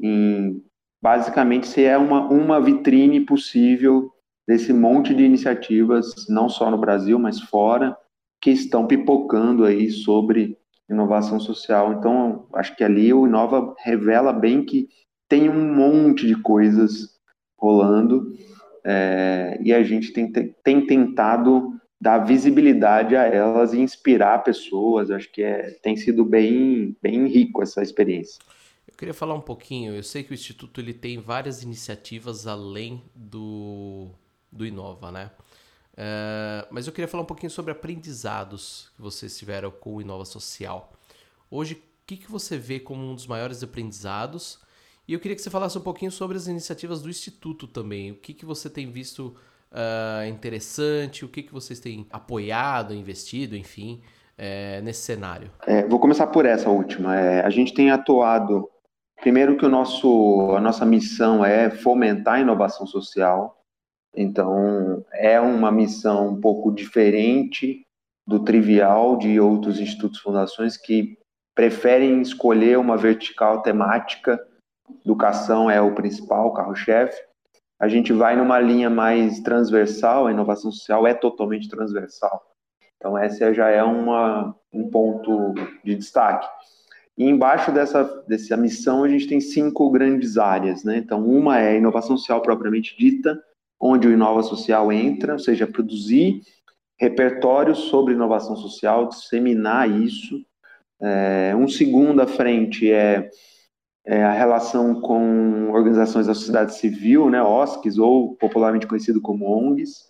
Em, 0.00 0.62
basicamente, 1.02 1.66
se 1.66 1.84
é 1.84 1.98
uma, 1.98 2.28
uma 2.28 2.60
vitrine 2.60 3.20
possível 3.20 4.10
desse 4.46 4.72
monte 4.72 5.14
de 5.14 5.24
iniciativas, 5.24 6.26
não 6.28 6.48
só 6.48 6.70
no 6.70 6.78
Brasil, 6.78 7.18
mas 7.18 7.40
fora, 7.40 7.96
que 8.40 8.50
estão 8.50 8.86
pipocando 8.86 9.64
aí 9.64 9.90
sobre 9.90 10.56
inovação 10.88 11.38
social. 11.38 11.92
Então, 11.92 12.46
acho 12.54 12.74
que 12.76 12.84
ali 12.84 13.12
o 13.12 13.26
Inova 13.26 13.74
revela 13.80 14.32
bem 14.32 14.64
que 14.64 14.88
tem 15.28 15.50
um 15.50 15.74
monte 15.74 16.26
de 16.26 16.40
coisas 16.40 17.18
rolando 17.58 18.32
é, 18.84 19.58
e 19.62 19.74
a 19.74 19.82
gente 19.82 20.12
tem, 20.12 20.32
tem 20.64 20.86
tentado 20.86 21.77
dar 22.00 22.18
visibilidade 22.18 23.16
a 23.16 23.24
elas 23.24 23.72
e 23.72 23.80
inspirar 23.80 24.44
pessoas. 24.44 25.10
Acho 25.10 25.30
que 25.30 25.42
é, 25.42 25.70
tem 25.82 25.96
sido 25.96 26.24
bem, 26.24 26.96
bem 27.02 27.26
rico 27.26 27.62
essa 27.62 27.82
experiência. 27.82 28.40
Eu 28.86 28.94
queria 28.96 29.14
falar 29.14 29.34
um 29.34 29.40
pouquinho. 29.40 29.94
Eu 29.94 30.02
sei 30.02 30.22
que 30.22 30.32
o 30.32 30.34
Instituto 30.34 30.80
ele 30.80 30.94
tem 30.94 31.18
várias 31.18 31.62
iniciativas 31.62 32.46
além 32.46 33.02
do, 33.14 34.08
do 34.50 34.64
Inova, 34.66 35.10
né? 35.10 35.30
É, 35.96 36.66
mas 36.70 36.86
eu 36.86 36.92
queria 36.92 37.08
falar 37.08 37.24
um 37.24 37.26
pouquinho 37.26 37.50
sobre 37.50 37.72
aprendizados 37.72 38.92
que 38.94 39.02
vocês 39.02 39.36
tiveram 39.36 39.70
com 39.70 39.96
o 39.96 40.00
Inova 40.00 40.24
Social. 40.24 40.92
Hoje, 41.50 41.74
o 41.74 41.78
que, 42.06 42.16
que 42.16 42.30
você 42.30 42.56
vê 42.56 42.78
como 42.78 43.02
um 43.02 43.14
dos 43.14 43.26
maiores 43.26 43.62
aprendizados 43.62 44.60
e 45.08 45.14
eu 45.14 45.18
queria 45.18 45.34
que 45.34 45.40
você 45.40 45.48
falasse 45.48 45.78
um 45.78 45.80
pouquinho 45.80 46.12
sobre 46.12 46.36
as 46.36 46.46
iniciativas 46.46 47.00
do 47.00 47.08
Instituto 47.08 47.66
também. 47.66 48.10
O 48.10 48.14
que, 48.14 48.34
que 48.34 48.44
você 48.44 48.68
tem 48.68 48.90
visto 48.90 49.34
uh, 49.72 50.26
interessante, 50.26 51.24
o 51.24 51.28
que, 51.28 51.42
que 51.42 51.52
vocês 51.52 51.80
têm 51.80 52.06
apoiado, 52.10 52.94
investido, 52.94 53.56
enfim, 53.56 54.02
é, 54.36 54.80
nesse 54.82 55.02
cenário? 55.02 55.50
É, 55.66 55.86
vou 55.86 55.98
começar 55.98 56.26
por 56.28 56.46
essa 56.46 56.68
última. 56.68 57.16
É, 57.16 57.44
a 57.44 57.50
gente 57.50 57.74
tem 57.74 57.90
atuado, 57.90 58.68
primeiro 59.20 59.56
que 59.56 59.66
o 59.66 59.68
nosso, 59.68 60.52
a 60.56 60.60
nossa 60.60 60.84
missão 60.86 61.44
é 61.44 61.70
fomentar 61.70 62.34
a 62.34 62.40
inovação 62.40 62.86
social. 62.86 63.56
Então, 64.14 65.04
é 65.12 65.40
uma 65.40 65.70
missão 65.70 66.28
um 66.28 66.40
pouco 66.40 66.72
diferente 66.72 67.84
do 68.26 68.44
trivial 68.44 69.16
de 69.16 69.40
outros 69.40 69.80
institutos 69.80 70.20
fundações 70.20 70.76
que 70.76 71.16
preferem 71.54 72.20
escolher 72.20 72.78
uma 72.78 72.96
vertical 72.96 73.62
temática 73.62 74.38
educação 75.04 75.70
é 75.70 75.80
o 75.80 75.94
principal 75.94 76.52
carro-chefe. 76.52 77.20
A 77.78 77.86
gente 77.88 78.12
vai 78.12 78.36
numa 78.36 78.58
linha 78.58 78.90
mais 78.90 79.40
transversal, 79.40 80.26
a 80.26 80.32
inovação 80.32 80.72
social 80.72 81.06
é 81.06 81.14
totalmente 81.14 81.68
transversal. 81.68 82.42
Então, 82.96 83.16
essa 83.16 83.54
já 83.54 83.68
é 83.68 83.82
uma, 83.82 84.54
um 84.72 84.90
ponto 84.90 85.54
de 85.84 85.94
destaque. 85.94 86.48
E 87.16 87.24
embaixo 87.24 87.72
dessa, 87.72 88.04
dessa 88.26 88.56
missão 88.56 89.04
a 89.04 89.08
gente 89.08 89.26
tem 89.26 89.40
cinco 89.40 89.90
grandes 89.90 90.38
áreas, 90.38 90.84
né? 90.84 90.98
Então, 90.98 91.24
uma 91.24 91.58
é 91.58 91.70
a 91.70 91.76
inovação 91.76 92.16
social 92.16 92.40
propriamente 92.40 92.96
dita, 92.98 93.40
onde 93.80 94.08
o 94.08 94.12
Inova 94.12 94.42
Social 94.42 94.90
entra, 94.92 95.34
ou 95.34 95.38
seja, 95.38 95.66
produzir 95.66 96.42
repertórios 96.98 97.78
sobre 97.78 98.14
inovação 98.14 98.56
social, 98.56 99.08
disseminar 99.08 99.88
isso. 99.88 100.44
É, 101.00 101.54
um 101.56 101.68
segundo 101.68 102.20
à 102.20 102.26
frente 102.26 102.90
é, 102.90 103.30
é, 104.08 104.24
a 104.24 104.32
relação 104.32 105.02
com 105.02 105.70
organizações 105.70 106.26
da 106.26 106.32
sociedade 106.32 106.74
civil, 106.74 107.28
né, 107.28 107.42
OSCs, 107.42 107.98
ou 107.98 108.34
popularmente 108.36 108.86
conhecido 108.86 109.20
como 109.20 109.44
ONGs. 109.44 110.08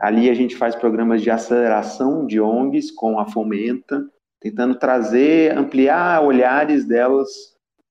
Ali 0.00 0.28
a 0.28 0.34
gente 0.34 0.56
faz 0.56 0.74
programas 0.74 1.22
de 1.22 1.30
aceleração 1.30 2.26
de 2.26 2.40
ONGs 2.40 2.90
com 2.90 3.20
a 3.20 3.26
Fomenta, 3.26 4.04
tentando 4.40 4.76
trazer, 4.76 5.56
ampliar 5.56 6.24
olhares 6.24 6.84
delas 6.84 7.28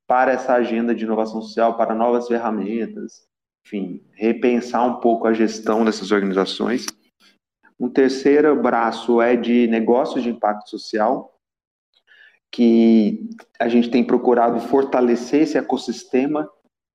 para 0.06 0.34
essa 0.34 0.54
agenda 0.54 0.94
de 0.94 1.06
inovação 1.06 1.42
social, 1.42 1.78
para 1.78 1.96
novas 1.96 2.28
ferramentas, 2.28 3.24
enfim, 3.66 4.04
repensar 4.12 4.86
um 4.86 5.00
pouco 5.00 5.26
a 5.26 5.32
gestão 5.32 5.86
dessas 5.86 6.12
organizações. 6.12 6.86
Um 7.80 7.90
terceiro 7.90 8.62
braço 8.62 9.22
é 9.22 9.38
de 9.38 9.68
negócios 9.68 10.22
de 10.22 10.30
impacto 10.30 10.70
social, 10.70 11.35
que 12.56 13.32
a 13.60 13.68
gente 13.68 13.90
tem 13.90 14.02
procurado 14.02 14.62
fortalecer 14.62 15.42
esse 15.42 15.58
ecossistema 15.58 16.50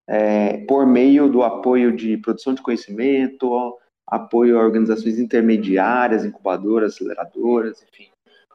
é, 0.08 0.64
por 0.66 0.86
meio 0.86 1.28
do 1.28 1.42
apoio 1.42 1.94
de 1.94 2.16
produção 2.16 2.54
de 2.54 2.62
conhecimento, 2.62 3.76
apoio 4.06 4.58
a 4.58 4.64
organizações 4.64 5.18
intermediárias, 5.18 6.24
incubadoras, 6.24 6.94
aceleradoras, 6.94 7.84
enfim, 7.92 8.08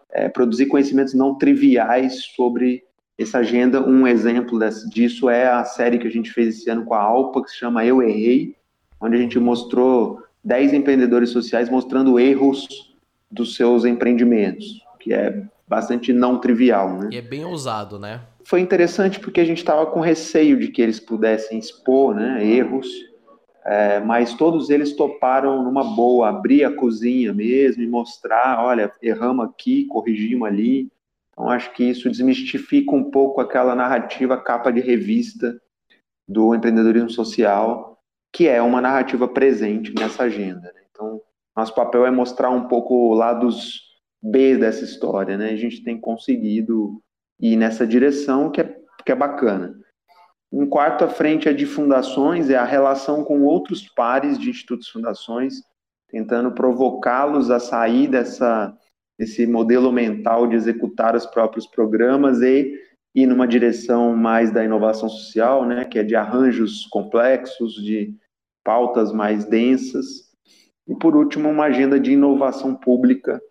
é, 0.09 0.27
produzir 0.29 0.65
conhecimentos 0.65 1.13
não 1.13 1.37
triviais 1.37 2.23
sobre 2.35 2.83
essa 3.19 3.37
agenda. 3.37 3.87
Um 3.87 4.07
exemplo 4.07 4.57
desse, 4.57 4.89
disso 4.89 5.29
é 5.29 5.47
a 5.47 5.63
série 5.63 5.99
que 5.99 6.07
a 6.07 6.11
gente 6.11 6.31
fez 6.31 6.57
esse 6.57 6.69
ano 6.71 6.85
com 6.85 6.95
a 6.95 7.01
Alpa, 7.03 7.43
que 7.43 7.51
se 7.51 7.57
chama 7.57 7.85
Eu 7.85 8.01
Errei, 8.01 8.55
onde 8.99 9.15
a 9.15 9.19
gente 9.19 9.37
mostrou 9.37 10.23
10 10.43 10.73
empreendedores 10.73 11.29
sociais 11.29 11.69
mostrando 11.69 12.19
erros 12.19 12.95
dos 13.29 13.55
seus 13.55 13.85
empreendimentos, 13.85 14.83
que 14.99 15.13
é 15.13 15.45
bastante 15.67 16.13
não 16.13 16.39
trivial. 16.39 16.97
Né? 16.97 17.09
E 17.13 17.17
é 17.17 17.21
bem 17.21 17.45
ousado, 17.45 17.97
né? 17.99 18.21
Foi 18.43 18.59
interessante 18.61 19.19
porque 19.19 19.39
a 19.39 19.45
gente 19.45 19.57
estava 19.57 19.85
com 19.87 19.99
receio 19.99 20.59
de 20.59 20.67
que 20.67 20.81
eles 20.81 20.99
pudessem 20.99 21.57
expor 21.57 22.13
né, 22.13 22.45
erros 22.45 22.87
é, 23.65 23.99
mas 23.99 24.35
todos 24.35 24.69
eles 24.69 24.95
toparam 24.95 25.63
numa 25.63 25.83
boa, 25.83 26.29
abrir 26.29 26.63
a 26.63 26.75
cozinha 26.75 27.33
mesmo 27.33 27.81
e 27.81 27.87
mostrar, 27.87 28.63
olha, 28.63 28.93
erramos 29.01 29.47
aqui, 29.47 29.85
corrigimos 29.85 30.47
ali. 30.47 30.87
Então 31.31 31.49
acho 31.49 31.73
que 31.73 31.83
isso 31.83 32.07
desmistifica 32.07 32.93
um 32.93 33.09
pouco 33.09 33.41
aquela 33.41 33.73
narrativa 33.73 34.37
capa 34.37 34.71
de 34.71 34.81
revista 34.81 35.59
do 36.27 36.53
empreendedorismo 36.53 37.09
social, 37.09 37.99
que 38.31 38.47
é 38.47 38.61
uma 38.61 38.79
narrativa 38.79 39.27
presente 39.27 39.91
nessa 39.95 40.23
agenda. 40.23 40.71
Né? 40.71 40.81
Então 40.91 41.19
nosso 41.57 41.73
papel 41.73 42.05
é 42.05 42.11
mostrar 42.11 42.51
um 42.51 42.67
pouco 42.67 43.15
lados 43.15 43.84
B 44.25 44.57
dessa 44.57 44.83
história, 44.83 45.37
né? 45.37 45.51
A 45.51 45.55
gente 45.55 45.83
tem 45.83 45.99
conseguido 45.99 47.01
ir 47.39 47.55
nessa 47.55 47.85
direção 47.85 48.49
que 48.49 48.61
é, 48.61 48.75
que 49.05 49.11
é 49.11 49.15
bacana. 49.15 49.77
Um 50.51 50.65
quarto 50.65 51.03
à 51.03 51.09
frente 51.09 51.47
é 51.49 51.53
de 51.53 51.65
fundações, 51.65 52.49
é 52.49 52.55
a 52.55 52.63
relação 52.63 53.23
com 53.23 53.43
outros 53.43 53.87
pares 53.89 54.39
de 54.39 54.49
institutos 54.49 54.87
fundações, 54.87 55.61
tentando 56.09 56.51
provocá-los 56.51 57.51
a 57.51 57.59
sair 57.59 58.07
dessa, 58.07 58.75
desse 59.19 59.45
modelo 59.45 59.91
mental 59.91 60.47
de 60.47 60.55
executar 60.55 61.15
os 61.15 61.25
próprios 61.25 61.67
programas 61.67 62.41
e 62.41 62.73
ir 63.13 63.25
numa 63.27 63.47
direção 63.47 64.15
mais 64.15 64.51
da 64.51 64.63
inovação 64.63 65.07
social, 65.07 65.65
né, 65.65 65.85
que 65.85 65.99
é 65.99 66.03
de 66.03 66.15
arranjos 66.15 66.85
complexos, 66.87 67.75
de 67.75 68.15
pautas 68.63 69.13
mais 69.13 69.45
densas. 69.45 70.31
E, 70.87 70.95
por 70.95 71.15
último, 71.15 71.49
uma 71.49 71.65
agenda 71.65 71.99
de 71.99 72.13
inovação 72.13 72.75
pública, 72.75 73.41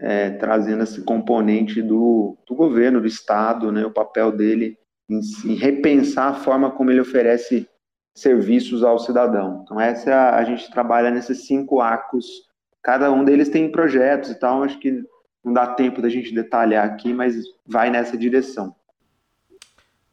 é, 0.00 0.30
trazendo 0.30 0.84
esse 0.84 1.02
componente 1.02 1.82
do, 1.82 2.36
do 2.46 2.54
governo, 2.54 3.00
do 3.00 3.06
Estado, 3.06 3.72
né, 3.72 3.84
o 3.84 3.90
papel 3.90 4.30
dele 4.30 4.78
em, 5.08 5.20
em 5.44 5.54
repensar 5.54 6.28
a 6.28 6.34
forma 6.34 6.70
como 6.70 6.90
ele 6.90 7.00
oferece 7.00 7.68
serviços 8.14 8.82
ao 8.82 8.98
cidadão. 8.98 9.62
Então, 9.64 9.80
essa 9.80 10.12
a, 10.12 10.36
a 10.36 10.44
gente 10.44 10.70
trabalha 10.70 11.10
nesses 11.10 11.46
cinco 11.46 11.80
arcos. 11.80 12.26
Cada 12.82 13.10
um 13.10 13.24
deles 13.24 13.48
tem 13.48 13.70
projetos 13.70 14.30
e 14.30 14.34
tal, 14.34 14.62
acho 14.62 14.78
que 14.78 15.02
não 15.44 15.52
dá 15.52 15.66
tempo 15.66 16.02
da 16.02 16.08
gente 16.08 16.34
detalhar 16.34 16.84
aqui, 16.86 17.12
mas 17.12 17.36
vai 17.66 17.90
nessa 17.90 18.16
direção. 18.16 18.74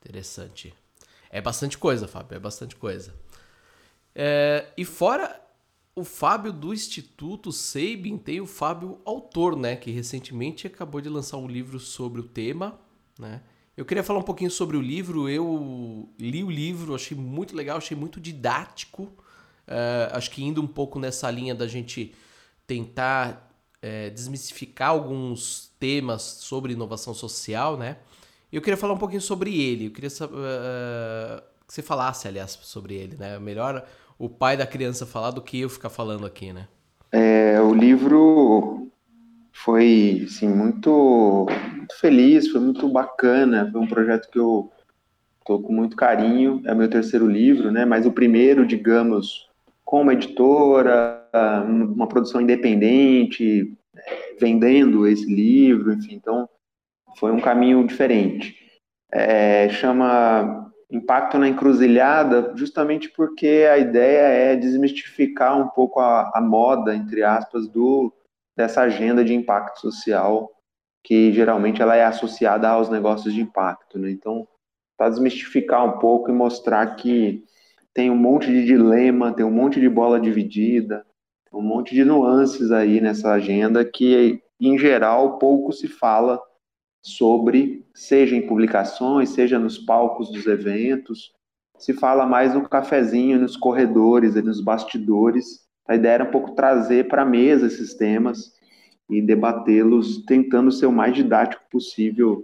Interessante. 0.02 0.74
É 1.30 1.42
bastante 1.42 1.78
coisa, 1.78 2.08
Fábio, 2.08 2.36
é 2.36 2.40
bastante 2.40 2.76
coisa. 2.76 3.14
É, 4.14 4.66
e 4.78 4.86
fora 4.86 5.45
o 5.96 6.04
Fábio 6.04 6.52
do 6.52 6.74
Instituto 6.74 7.52
Sabin, 7.52 8.18
tem 8.18 8.42
o 8.42 8.46
Fábio 8.46 9.00
autor, 9.06 9.56
né, 9.56 9.76
que 9.76 9.92
recentemente 9.92 10.68
acabou 10.68 11.00
de 11.00 11.08
lançar 11.08 11.38
um 11.38 11.48
livro 11.48 11.80
sobre 11.80 12.20
o 12.20 12.24
tema, 12.24 12.78
né? 13.18 13.42
Eu 13.78 13.84
queria 13.84 14.04
falar 14.04 14.20
um 14.20 14.24
pouquinho 14.24 14.50
sobre 14.50 14.78
o 14.78 14.82
livro. 14.82 15.28
Eu 15.28 16.10
li 16.18 16.44
o 16.46 16.50
livro, 16.50 16.96
achei 16.96 17.16
muito 17.18 17.54
legal, 17.54 17.78
achei 17.78 17.96
muito 17.96 18.22
didático. 18.22 19.04
Uh, 19.04 20.14
acho 20.14 20.32
que 20.32 20.42
indo 20.42 20.62
um 20.62 20.68
pouco 20.68 20.98
nessa 20.98 21.30
linha 21.30 21.54
da 21.54 21.68
gente 21.68 22.16
tentar 22.66 23.54
é, 23.82 24.10
desmistificar 24.10 24.90
alguns 24.90 25.74
temas 25.78 26.22
sobre 26.22 26.72
inovação 26.72 27.14
social, 27.14 27.78
né? 27.78 27.98
Eu 28.52 28.62
queria 28.62 28.78
falar 28.78 28.94
um 28.94 28.98
pouquinho 28.98 29.22
sobre 29.22 29.62
ele. 29.62 29.88
Eu 29.88 29.92
queria 29.92 30.10
uh, 30.10 31.44
que 31.68 31.74
você 31.74 31.82
falasse, 31.82 32.28
aliás, 32.30 32.58
sobre 32.62 32.96
ele, 32.96 33.18
né? 33.18 33.38
Melhor 33.40 33.86
o 34.18 34.30
pai 34.30 34.56
da 34.58 34.66
criança 34.66 35.06
falar 35.06 35.32
do 35.32 35.42
que 35.42 35.62
eu 35.62 35.70
ficar 35.70 35.90
falando 35.90 36.26
aqui, 36.26 36.54
né? 36.54 36.68
É, 37.12 37.60
o 37.62 37.74
livro 37.74 38.90
foi, 39.52 40.24
assim, 40.26 40.48
muito 40.48 41.48
muito 41.86 42.00
feliz, 42.00 42.48
foi 42.48 42.60
muito 42.60 42.90
bacana, 42.90 43.70
foi 43.72 43.80
um 43.80 43.88
projeto 43.88 44.30
que 44.30 44.40
eu 44.40 44.72
estou 45.40 45.62
com 45.62 45.72
muito 45.72 45.96
carinho, 45.96 46.62
é 46.66 46.74
meu 46.74 46.90
terceiro 46.90 47.28
livro, 47.28 47.72
né, 47.72 47.86
mas 47.86 48.06
o 48.08 48.12
primeiro, 48.12 48.66
digamos, 48.66 49.48
com 49.84 50.12
editora, 50.12 51.22
uma 51.68 52.08
produção 52.08 52.42
independente, 52.42 53.72
vendendo 54.40 55.08
esse 55.08 55.26
livro, 55.26 55.94
enfim, 55.94 56.16
então 56.16 56.50
foi 57.18 57.32
um 57.32 57.40
caminho 57.40 57.86
diferente. 57.86 58.56
É, 59.12 59.70
chama 59.70 60.72
Impacto 60.92 61.38
na 61.38 61.48
Encruzilhada, 61.50 62.54
justamente 62.56 63.10
porque 63.10 63.68
a 63.72 63.78
ideia 63.78 64.28
é 64.28 64.56
desmistificar 64.56 65.60
um 65.60 65.68
pouco 65.68 66.00
a, 66.00 66.32
a 66.34 66.42
moda, 66.42 66.96
entre 66.96 67.24
aspas, 67.24 67.68
do, 67.68 68.14
dessa 68.56 68.82
agenda 68.82 69.24
de 69.24 69.34
impacto 69.34 69.80
social 69.80 70.52
que 71.06 71.32
geralmente 71.32 71.84
ela 71.84 71.96
é 71.96 72.04
associada 72.04 72.68
aos 72.68 72.90
negócios 72.90 73.32
de 73.32 73.40
impacto, 73.40 74.00
né? 74.00 74.10
Então, 74.10 74.48
para 74.98 75.10
desmistificar 75.10 75.86
um 75.86 76.00
pouco 76.00 76.32
e 76.32 76.34
mostrar 76.34 76.96
que 76.96 77.44
tem 77.94 78.10
um 78.10 78.16
monte 78.16 78.48
de 78.48 78.66
dilema, 78.66 79.32
tem 79.32 79.46
um 79.46 79.52
monte 79.52 79.80
de 79.80 79.88
bola 79.88 80.20
dividida, 80.20 81.06
um 81.54 81.62
monte 81.62 81.94
de 81.94 82.04
nuances 82.04 82.72
aí 82.72 83.00
nessa 83.00 83.32
agenda 83.32 83.86
que, 83.86 84.42
em 84.60 84.78
geral, 84.80 85.38
pouco 85.38 85.72
se 85.72 85.88
fala 85.88 86.42
sobre, 87.04 87.85
seja 87.96 88.36
em 88.36 88.46
publicações, 88.46 89.30
seja 89.30 89.58
nos 89.58 89.78
palcos 89.78 90.30
dos 90.30 90.46
eventos, 90.46 91.34
se 91.78 91.94
fala 91.94 92.26
mais 92.26 92.54
no 92.54 92.68
cafezinho, 92.68 93.40
nos 93.40 93.56
corredores, 93.56 94.36
nos 94.36 94.62
bastidores. 94.62 95.66
A 95.88 95.96
ideia 95.96 96.14
era 96.16 96.24
um 96.26 96.32
pouco 96.32 96.52
trazer 96.52 97.08
para 97.08 97.22
a 97.22 97.26
mesa 97.26 97.68
esses 97.68 97.94
temas 97.94 98.54
e 99.10 99.22
debatê-los 99.22 100.26
tentando 100.26 100.72
ser 100.72 100.88
o 100.88 100.92
mais 100.92 101.16
didático 101.16 101.64
possível 101.72 102.44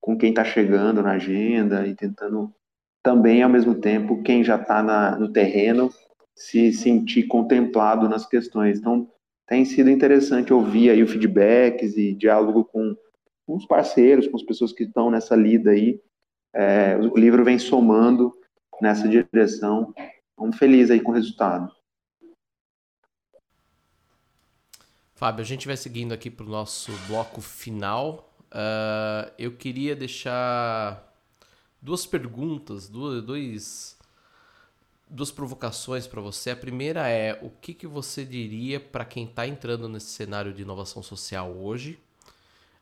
com 0.00 0.16
quem 0.16 0.30
está 0.30 0.44
chegando 0.44 1.02
na 1.02 1.12
agenda 1.12 1.86
e 1.86 1.94
tentando 1.94 2.52
também, 3.02 3.42
ao 3.42 3.48
mesmo 3.48 3.74
tempo, 3.74 4.22
quem 4.22 4.44
já 4.44 4.56
está 4.56 5.16
no 5.18 5.32
terreno 5.32 5.90
se 6.34 6.72
sentir 6.72 7.24
contemplado 7.24 8.08
nas 8.08 8.26
questões. 8.26 8.78
Então, 8.78 9.08
tem 9.46 9.64
sido 9.64 9.90
interessante 9.90 10.52
ouvir 10.52 10.90
aí 10.90 11.02
o 11.02 11.08
feedbacks 11.08 11.96
e 11.96 12.12
diálogo 12.12 12.64
com, 12.64 12.94
com 13.50 13.56
os 13.56 13.66
parceiros, 13.66 14.28
com 14.28 14.36
as 14.36 14.44
pessoas 14.44 14.72
que 14.72 14.84
estão 14.84 15.10
nessa 15.10 15.34
lida 15.34 15.72
aí. 15.72 16.00
É, 16.54 16.96
o 16.96 17.18
livro 17.18 17.44
vem 17.44 17.58
somando 17.58 18.32
nessa 18.80 19.08
direção. 19.08 19.92
Estamos 20.30 20.56
felizes 20.56 20.92
aí 20.92 21.00
com 21.00 21.10
o 21.10 21.14
resultado. 21.14 21.74
Fábio, 25.16 25.42
a 25.42 25.44
gente 25.44 25.66
vai 25.66 25.76
seguindo 25.76 26.12
aqui 26.12 26.30
para 26.30 26.46
o 26.46 26.48
nosso 26.48 26.92
bloco 27.08 27.40
final. 27.40 28.32
Uh, 28.52 29.32
eu 29.36 29.56
queria 29.56 29.96
deixar 29.96 31.12
duas 31.82 32.06
perguntas, 32.06 32.88
duas, 32.88 33.98
duas 35.08 35.32
provocações 35.32 36.06
para 36.06 36.20
você. 36.20 36.50
A 36.50 36.56
primeira 36.56 37.08
é: 37.08 37.36
o 37.42 37.50
que, 37.50 37.74
que 37.74 37.86
você 37.86 38.24
diria 38.24 38.78
para 38.78 39.04
quem 39.04 39.24
está 39.24 39.44
entrando 39.44 39.88
nesse 39.88 40.10
cenário 40.10 40.54
de 40.54 40.62
inovação 40.62 41.02
social 41.02 41.50
hoje? 41.50 41.98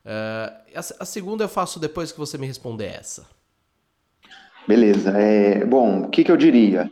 Uh, 0.09 0.49
a, 0.73 0.79
a, 0.79 1.05
segunda 1.05 1.43
eu 1.43 1.47
faço 1.49 1.79
depois 1.79 2.11
que 2.11 2.17
você 2.17 2.35
me 2.35 2.47
responder 2.47 2.87
essa. 2.87 3.27
Beleza. 4.67 5.11
É, 5.11 5.63
bom, 5.63 6.01
o 6.01 6.09
que, 6.09 6.23
que 6.23 6.31
eu 6.31 6.37
diria? 6.37 6.91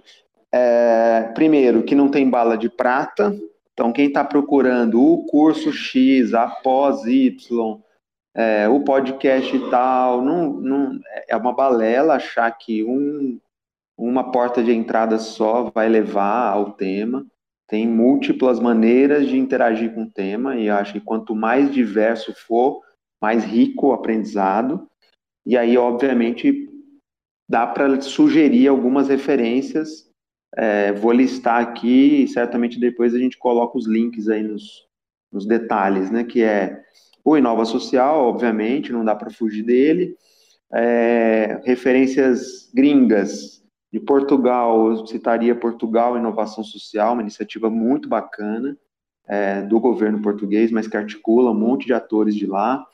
É, 0.51 1.23
primeiro, 1.33 1.81
que 1.81 1.95
não 1.95 2.09
tem 2.09 2.29
bala 2.29 2.55
de 2.55 2.69
prata. 2.69 3.35
Então, 3.73 3.91
quem 3.91 4.07
está 4.07 4.23
procurando 4.23 5.01
o 5.01 5.25
curso 5.25 5.73
X, 5.73 6.35
a 6.35 6.47
pós 6.47 7.05
Y, 7.05 7.79
é, 8.35 8.69
o 8.69 8.81
podcast 8.81 9.55
e 9.55 9.69
tal, 9.71 10.21
não, 10.21 10.53
não, 10.53 10.99
é 11.27 11.35
uma 11.35 11.53
balela 11.53 12.15
achar 12.15 12.51
que 12.51 12.83
um, 12.83 13.39
uma 13.97 14.31
porta 14.31 14.63
de 14.63 14.71
entrada 14.71 15.17
só 15.17 15.71
vai 15.73 15.89
levar 15.89 16.51
ao 16.51 16.73
tema. 16.73 17.25
Tem 17.67 17.87
múltiplas 17.87 18.59
maneiras 18.59 19.27
de 19.27 19.39
interagir 19.39 19.91
com 19.93 20.03
o 20.03 20.11
tema, 20.11 20.55
e 20.55 20.69
acho 20.69 20.93
que 20.93 21.01
quanto 21.01 21.35
mais 21.35 21.71
diverso 21.71 22.31
for, 22.47 22.81
mais 23.21 23.43
rico 23.43 23.87
o 23.87 23.93
aprendizado. 23.93 24.87
E 25.45 25.57
aí, 25.57 25.77
obviamente, 25.77 26.69
dá 27.49 27.65
para 27.65 28.01
sugerir 28.01 28.67
algumas 28.67 29.07
referências. 29.07 30.07
É, 30.55 30.91
vou 30.93 31.11
listar 31.11 31.61
aqui 31.61 32.23
e 32.23 32.27
certamente 32.27 32.79
depois 32.79 33.13
a 33.13 33.19
gente 33.19 33.37
coloca 33.37 33.77
os 33.77 33.87
links 33.87 34.27
aí 34.27 34.43
nos, 34.43 34.87
nos 35.31 35.45
detalhes, 35.45 36.09
né? 36.09 36.23
Que 36.23 36.43
é 36.43 36.83
o 37.23 37.37
Inova 37.37 37.65
Social, 37.65 38.25
obviamente, 38.25 38.91
não 38.91 39.03
dá 39.03 39.15
para 39.15 39.29
fugir 39.29 39.63
dele. 39.63 40.15
É, 40.73 41.61
referências 41.63 42.69
gringas, 42.73 43.57
de 43.91 43.99
Portugal, 44.01 44.89
eu 44.89 45.07
citaria 45.07 45.55
Portugal 45.55 46.17
Inovação 46.17 46.63
Social, 46.63 47.13
uma 47.13 47.21
iniciativa 47.21 47.69
muito 47.69 48.09
bacana 48.09 48.77
é, 49.27 49.61
do 49.61 49.79
governo 49.79 50.21
português, 50.21 50.71
mas 50.71 50.87
que 50.87 50.97
articula 50.97 51.51
um 51.51 51.59
monte 51.59 51.85
de 51.85 51.93
atores 51.93 52.35
de 52.35 52.45
lá. 52.45 52.85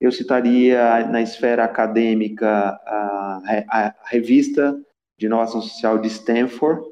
Eu 0.00 0.12
citaria 0.12 1.06
na 1.06 1.22
esfera 1.22 1.64
acadêmica 1.64 2.48
a, 2.86 3.42
a 3.68 3.94
revista 4.06 4.78
de 5.18 5.26
inovação 5.26 5.62
social 5.62 5.98
de 5.98 6.08
Stanford, 6.08 6.82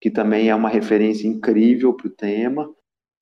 que 0.00 0.10
também 0.10 0.48
é 0.48 0.54
uma 0.54 0.68
referência 0.68 1.26
incrível 1.26 1.92
para 1.94 2.06
o 2.06 2.10
tema. 2.10 2.70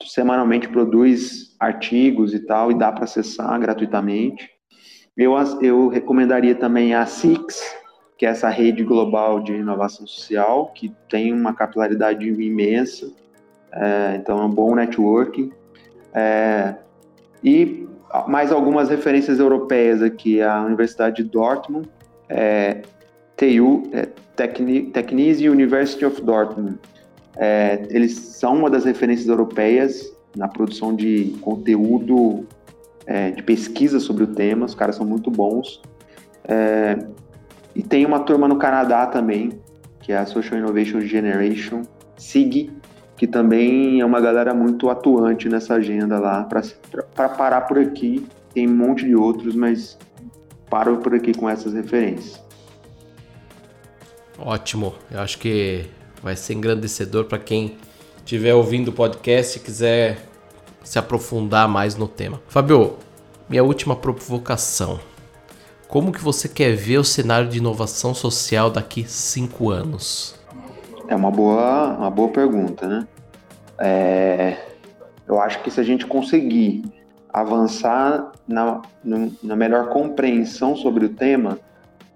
Semanalmente 0.05 0.69
produz 0.69 1.55
artigos 1.61 2.35
e 2.35 2.41
tal, 2.41 2.71
e 2.71 2.79
dá 2.79 2.91
para 2.91 3.05
acessar 3.05 3.59
gratuitamente. 3.61 4.51
Eu, 5.17 5.35
eu 5.61 5.89
recomendaria 5.89 6.55
também 6.55 6.95
a 6.95 7.07
Six, 7.07 7.63
que 8.19 8.27
é 8.27 8.31
essa 8.31 8.49
rede 8.49 8.83
global 8.83 9.43
de 9.43 9.53
inovação 9.53 10.07
social, 10.07 10.73
que 10.73 10.95
tem 11.09 11.33
uma 11.33 11.55
capilaridade 11.55 12.29
imensa, 12.29 13.13
é, 13.73 14.17
então 14.17 14.39
é 14.39 14.45
um 14.45 14.51
bom 14.51 14.75
networking. 14.75 15.53
É, 16.15 16.75
e 17.43 17.89
mais 18.29 18.53
algumas 18.53 18.91
referências 18.91 19.39
europeias 19.39 20.03
aqui, 20.03 20.43
a 20.43 20.63
Universidade 20.63 21.23
de 21.23 21.29
Dortmund, 21.29 21.89
é, 22.29 22.83
TU, 23.37 23.85
é, 23.93 24.09
Technische 24.93 25.49
University 25.49 26.05
of 26.05 26.21
Dortmund. 26.21 26.79
É, 27.37 27.87
eles 27.91 28.15
são 28.15 28.57
uma 28.57 28.69
das 28.69 28.85
referências 28.85 29.29
europeias 29.29 30.13
na 30.37 30.49
produção 30.49 30.95
de 30.95 31.37
conteúdo 31.41 32.47
é, 33.07 33.31
de 33.31 33.43
pesquisa 33.43 33.99
sobre 33.99 34.25
o 34.25 34.27
tema, 34.27 34.67
os 34.67 34.75
caras 34.75 34.97
são 34.97 35.07
muito 35.07 35.31
bons. 35.31 35.81
É, 36.45 36.99
e 37.75 37.83
tem 37.83 38.05
uma 38.05 38.21
turma 38.21 38.47
no 38.47 38.57
Canadá 38.57 39.07
também, 39.07 39.61
que 40.01 40.13
é 40.13 40.19
a 40.19 40.27
Social 40.27 40.59
Innovation 40.59 41.01
Generation, 41.01 41.83
SIG, 42.17 42.71
que 43.23 43.27
também 43.29 44.01
é 44.01 44.05
uma 44.05 44.21
galera 44.21 44.53
muito 44.53 44.91
atuante 44.91 45.49
nessa 45.49 45.75
agenda 45.75 46.19
lá. 46.19 46.43
Para 47.15 47.29
parar 47.29 47.61
por 47.61 47.79
aqui, 47.79 48.27
tem 48.53 48.69
um 48.69 48.75
monte 48.75 49.05
de 49.05 49.15
outros, 49.15 49.55
mas 49.55 49.97
paro 50.69 50.97
por 50.97 51.15
aqui 51.15 51.33
com 51.33 51.49
essas 51.49 51.73
referências. 51.73 52.43
Ótimo, 54.37 54.95
eu 55.09 55.21
acho 55.21 55.39
que 55.39 55.85
vai 56.21 56.35
ser 56.35 56.55
engrandecedor 56.55 57.27
para 57.27 57.39
quem 57.39 57.77
estiver 58.17 58.55
ouvindo 58.55 58.89
o 58.89 58.93
podcast 58.93 59.57
e 59.57 59.61
quiser 59.61 60.27
se 60.83 60.99
aprofundar 60.99 61.69
mais 61.69 61.95
no 61.95 62.09
tema. 62.09 62.43
Fabio, 62.49 62.97
minha 63.49 63.63
última 63.63 63.95
provocação. 63.95 64.99
Como 65.87 66.11
que 66.11 66.21
você 66.21 66.49
quer 66.49 66.75
ver 66.75 66.99
o 66.99 67.05
cenário 67.05 67.49
de 67.49 67.59
inovação 67.59 68.17
social 68.17 68.69
daqui 68.69 69.05
cinco 69.09 69.71
anos? 69.71 70.35
É 71.07 71.15
uma 71.15 71.31
boa, 71.31 71.97
uma 71.99 72.11
boa 72.11 72.29
pergunta, 72.31 72.89
né? 72.89 73.07
É, 73.83 74.57
eu 75.27 75.41
acho 75.41 75.63
que 75.63 75.71
se 75.71 75.81
a 75.81 75.83
gente 75.83 76.07
conseguir 76.07 76.85
avançar 77.33 78.33
na, 78.47 78.83
na 79.43 79.57
melhor 79.57 79.89
compreensão 79.89 80.77
sobre 80.77 81.07
o 81.07 81.09
tema, 81.09 81.59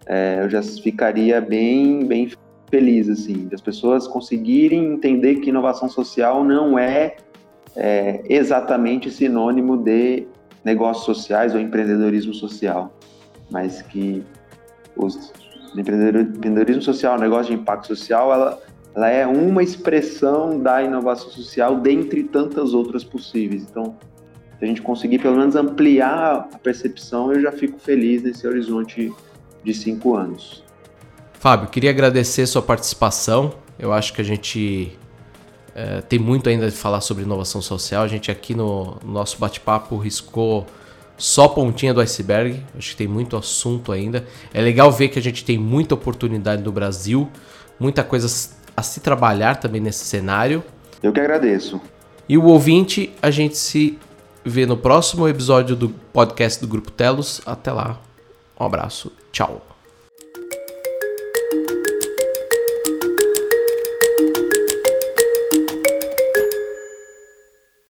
é, 0.06 0.40
eu 0.42 0.50
já 0.50 0.62
ficaria 0.62 1.40
bem, 1.40 2.06
bem 2.06 2.30
feliz, 2.70 3.08
assim, 3.08 3.48
das 3.48 3.60
pessoas 3.60 4.06
conseguirem 4.06 4.92
entender 4.92 5.36
que 5.36 5.48
inovação 5.48 5.88
social 5.88 6.44
não 6.44 6.78
é, 6.78 7.16
é 7.74 8.22
exatamente 8.28 9.10
sinônimo 9.10 9.76
de 9.76 10.26
negócios 10.64 11.04
sociais 11.04 11.54
ou 11.54 11.60
empreendedorismo 11.60 12.34
social 12.34 12.92
mas 13.50 13.82
que 13.82 14.24
os 14.96 15.32
empreendedorismo 15.76 16.80
social, 16.80 17.16
o 17.16 17.20
negócio 17.20 17.54
de 17.54 17.60
impacto 17.60 17.88
social, 17.88 18.32
ela, 18.32 18.58
ela 18.96 19.10
é 19.10 19.26
uma 19.26 19.62
expressão 19.62 20.58
da 20.58 20.82
inovação 20.82 21.30
social 21.30 21.78
dentre 21.78 22.24
tantas 22.24 22.72
outras 22.72 23.04
possíveis. 23.04 23.62
Então, 23.62 23.94
se 24.58 24.64
a 24.64 24.66
gente 24.66 24.80
conseguir 24.80 25.18
pelo 25.18 25.36
menos 25.36 25.54
ampliar 25.54 26.48
a 26.54 26.58
percepção, 26.58 27.30
eu 27.30 27.42
já 27.42 27.52
fico 27.52 27.78
feliz 27.78 28.22
nesse 28.22 28.46
horizonte 28.46 29.12
de 29.62 29.74
cinco 29.74 30.16
anos. 30.16 30.64
Fábio, 31.34 31.68
queria 31.68 31.90
agradecer 31.90 32.46
sua 32.46 32.62
participação. 32.62 33.52
Eu 33.78 33.92
acho 33.92 34.14
que 34.14 34.22
a 34.22 34.24
gente 34.24 34.96
é, 35.74 36.00
tem 36.00 36.18
muito 36.18 36.48
ainda 36.48 36.70
de 36.70 36.74
falar 36.74 37.02
sobre 37.02 37.22
inovação 37.22 37.60
social. 37.60 38.02
A 38.02 38.08
gente 38.08 38.30
aqui 38.30 38.54
no, 38.54 38.96
no 39.04 39.12
nosso 39.12 39.38
bate-papo 39.38 39.98
riscou 39.98 40.64
só 41.18 41.48
pontinha 41.48 41.92
do 41.92 42.00
iceberg. 42.00 42.64
Acho 42.78 42.92
que 42.92 42.96
tem 42.96 43.08
muito 43.08 43.36
assunto 43.36 43.92
ainda. 43.92 44.24
É 44.54 44.62
legal 44.62 44.90
ver 44.90 45.08
que 45.08 45.18
a 45.18 45.22
gente 45.22 45.44
tem 45.44 45.58
muita 45.58 45.94
oportunidade 45.94 46.62
no 46.62 46.72
Brasil, 46.72 47.28
muita 47.78 48.02
coisa 48.02 48.26
a 48.76 48.82
se 48.82 49.00
trabalhar 49.00 49.56
também 49.56 49.80
nesse 49.80 50.04
cenário. 50.04 50.62
Eu 51.02 51.12
que 51.12 51.20
agradeço. 51.20 51.80
E 52.28 52.36
o 52.36 52.44
ouvinte, 52.44 53.12
a 53.22 53.30
gente 53.30 53.56
se 53.56 53.98
vê 54.44 54.66
no 54.66 54.76
próximo 54.76 55.28
episódio 55.28 55.74
do 55.74 55.88
podcast 55.88 56.60
do 56.60 56.68
Grupo 56.68 56.90
Telos. 56.90 57.40
Até 57.46 57.72
lá. 57.72 57.98
Um 58.58 58.64
abraço. 58.64 59.12
Tchau. 59.32 59.65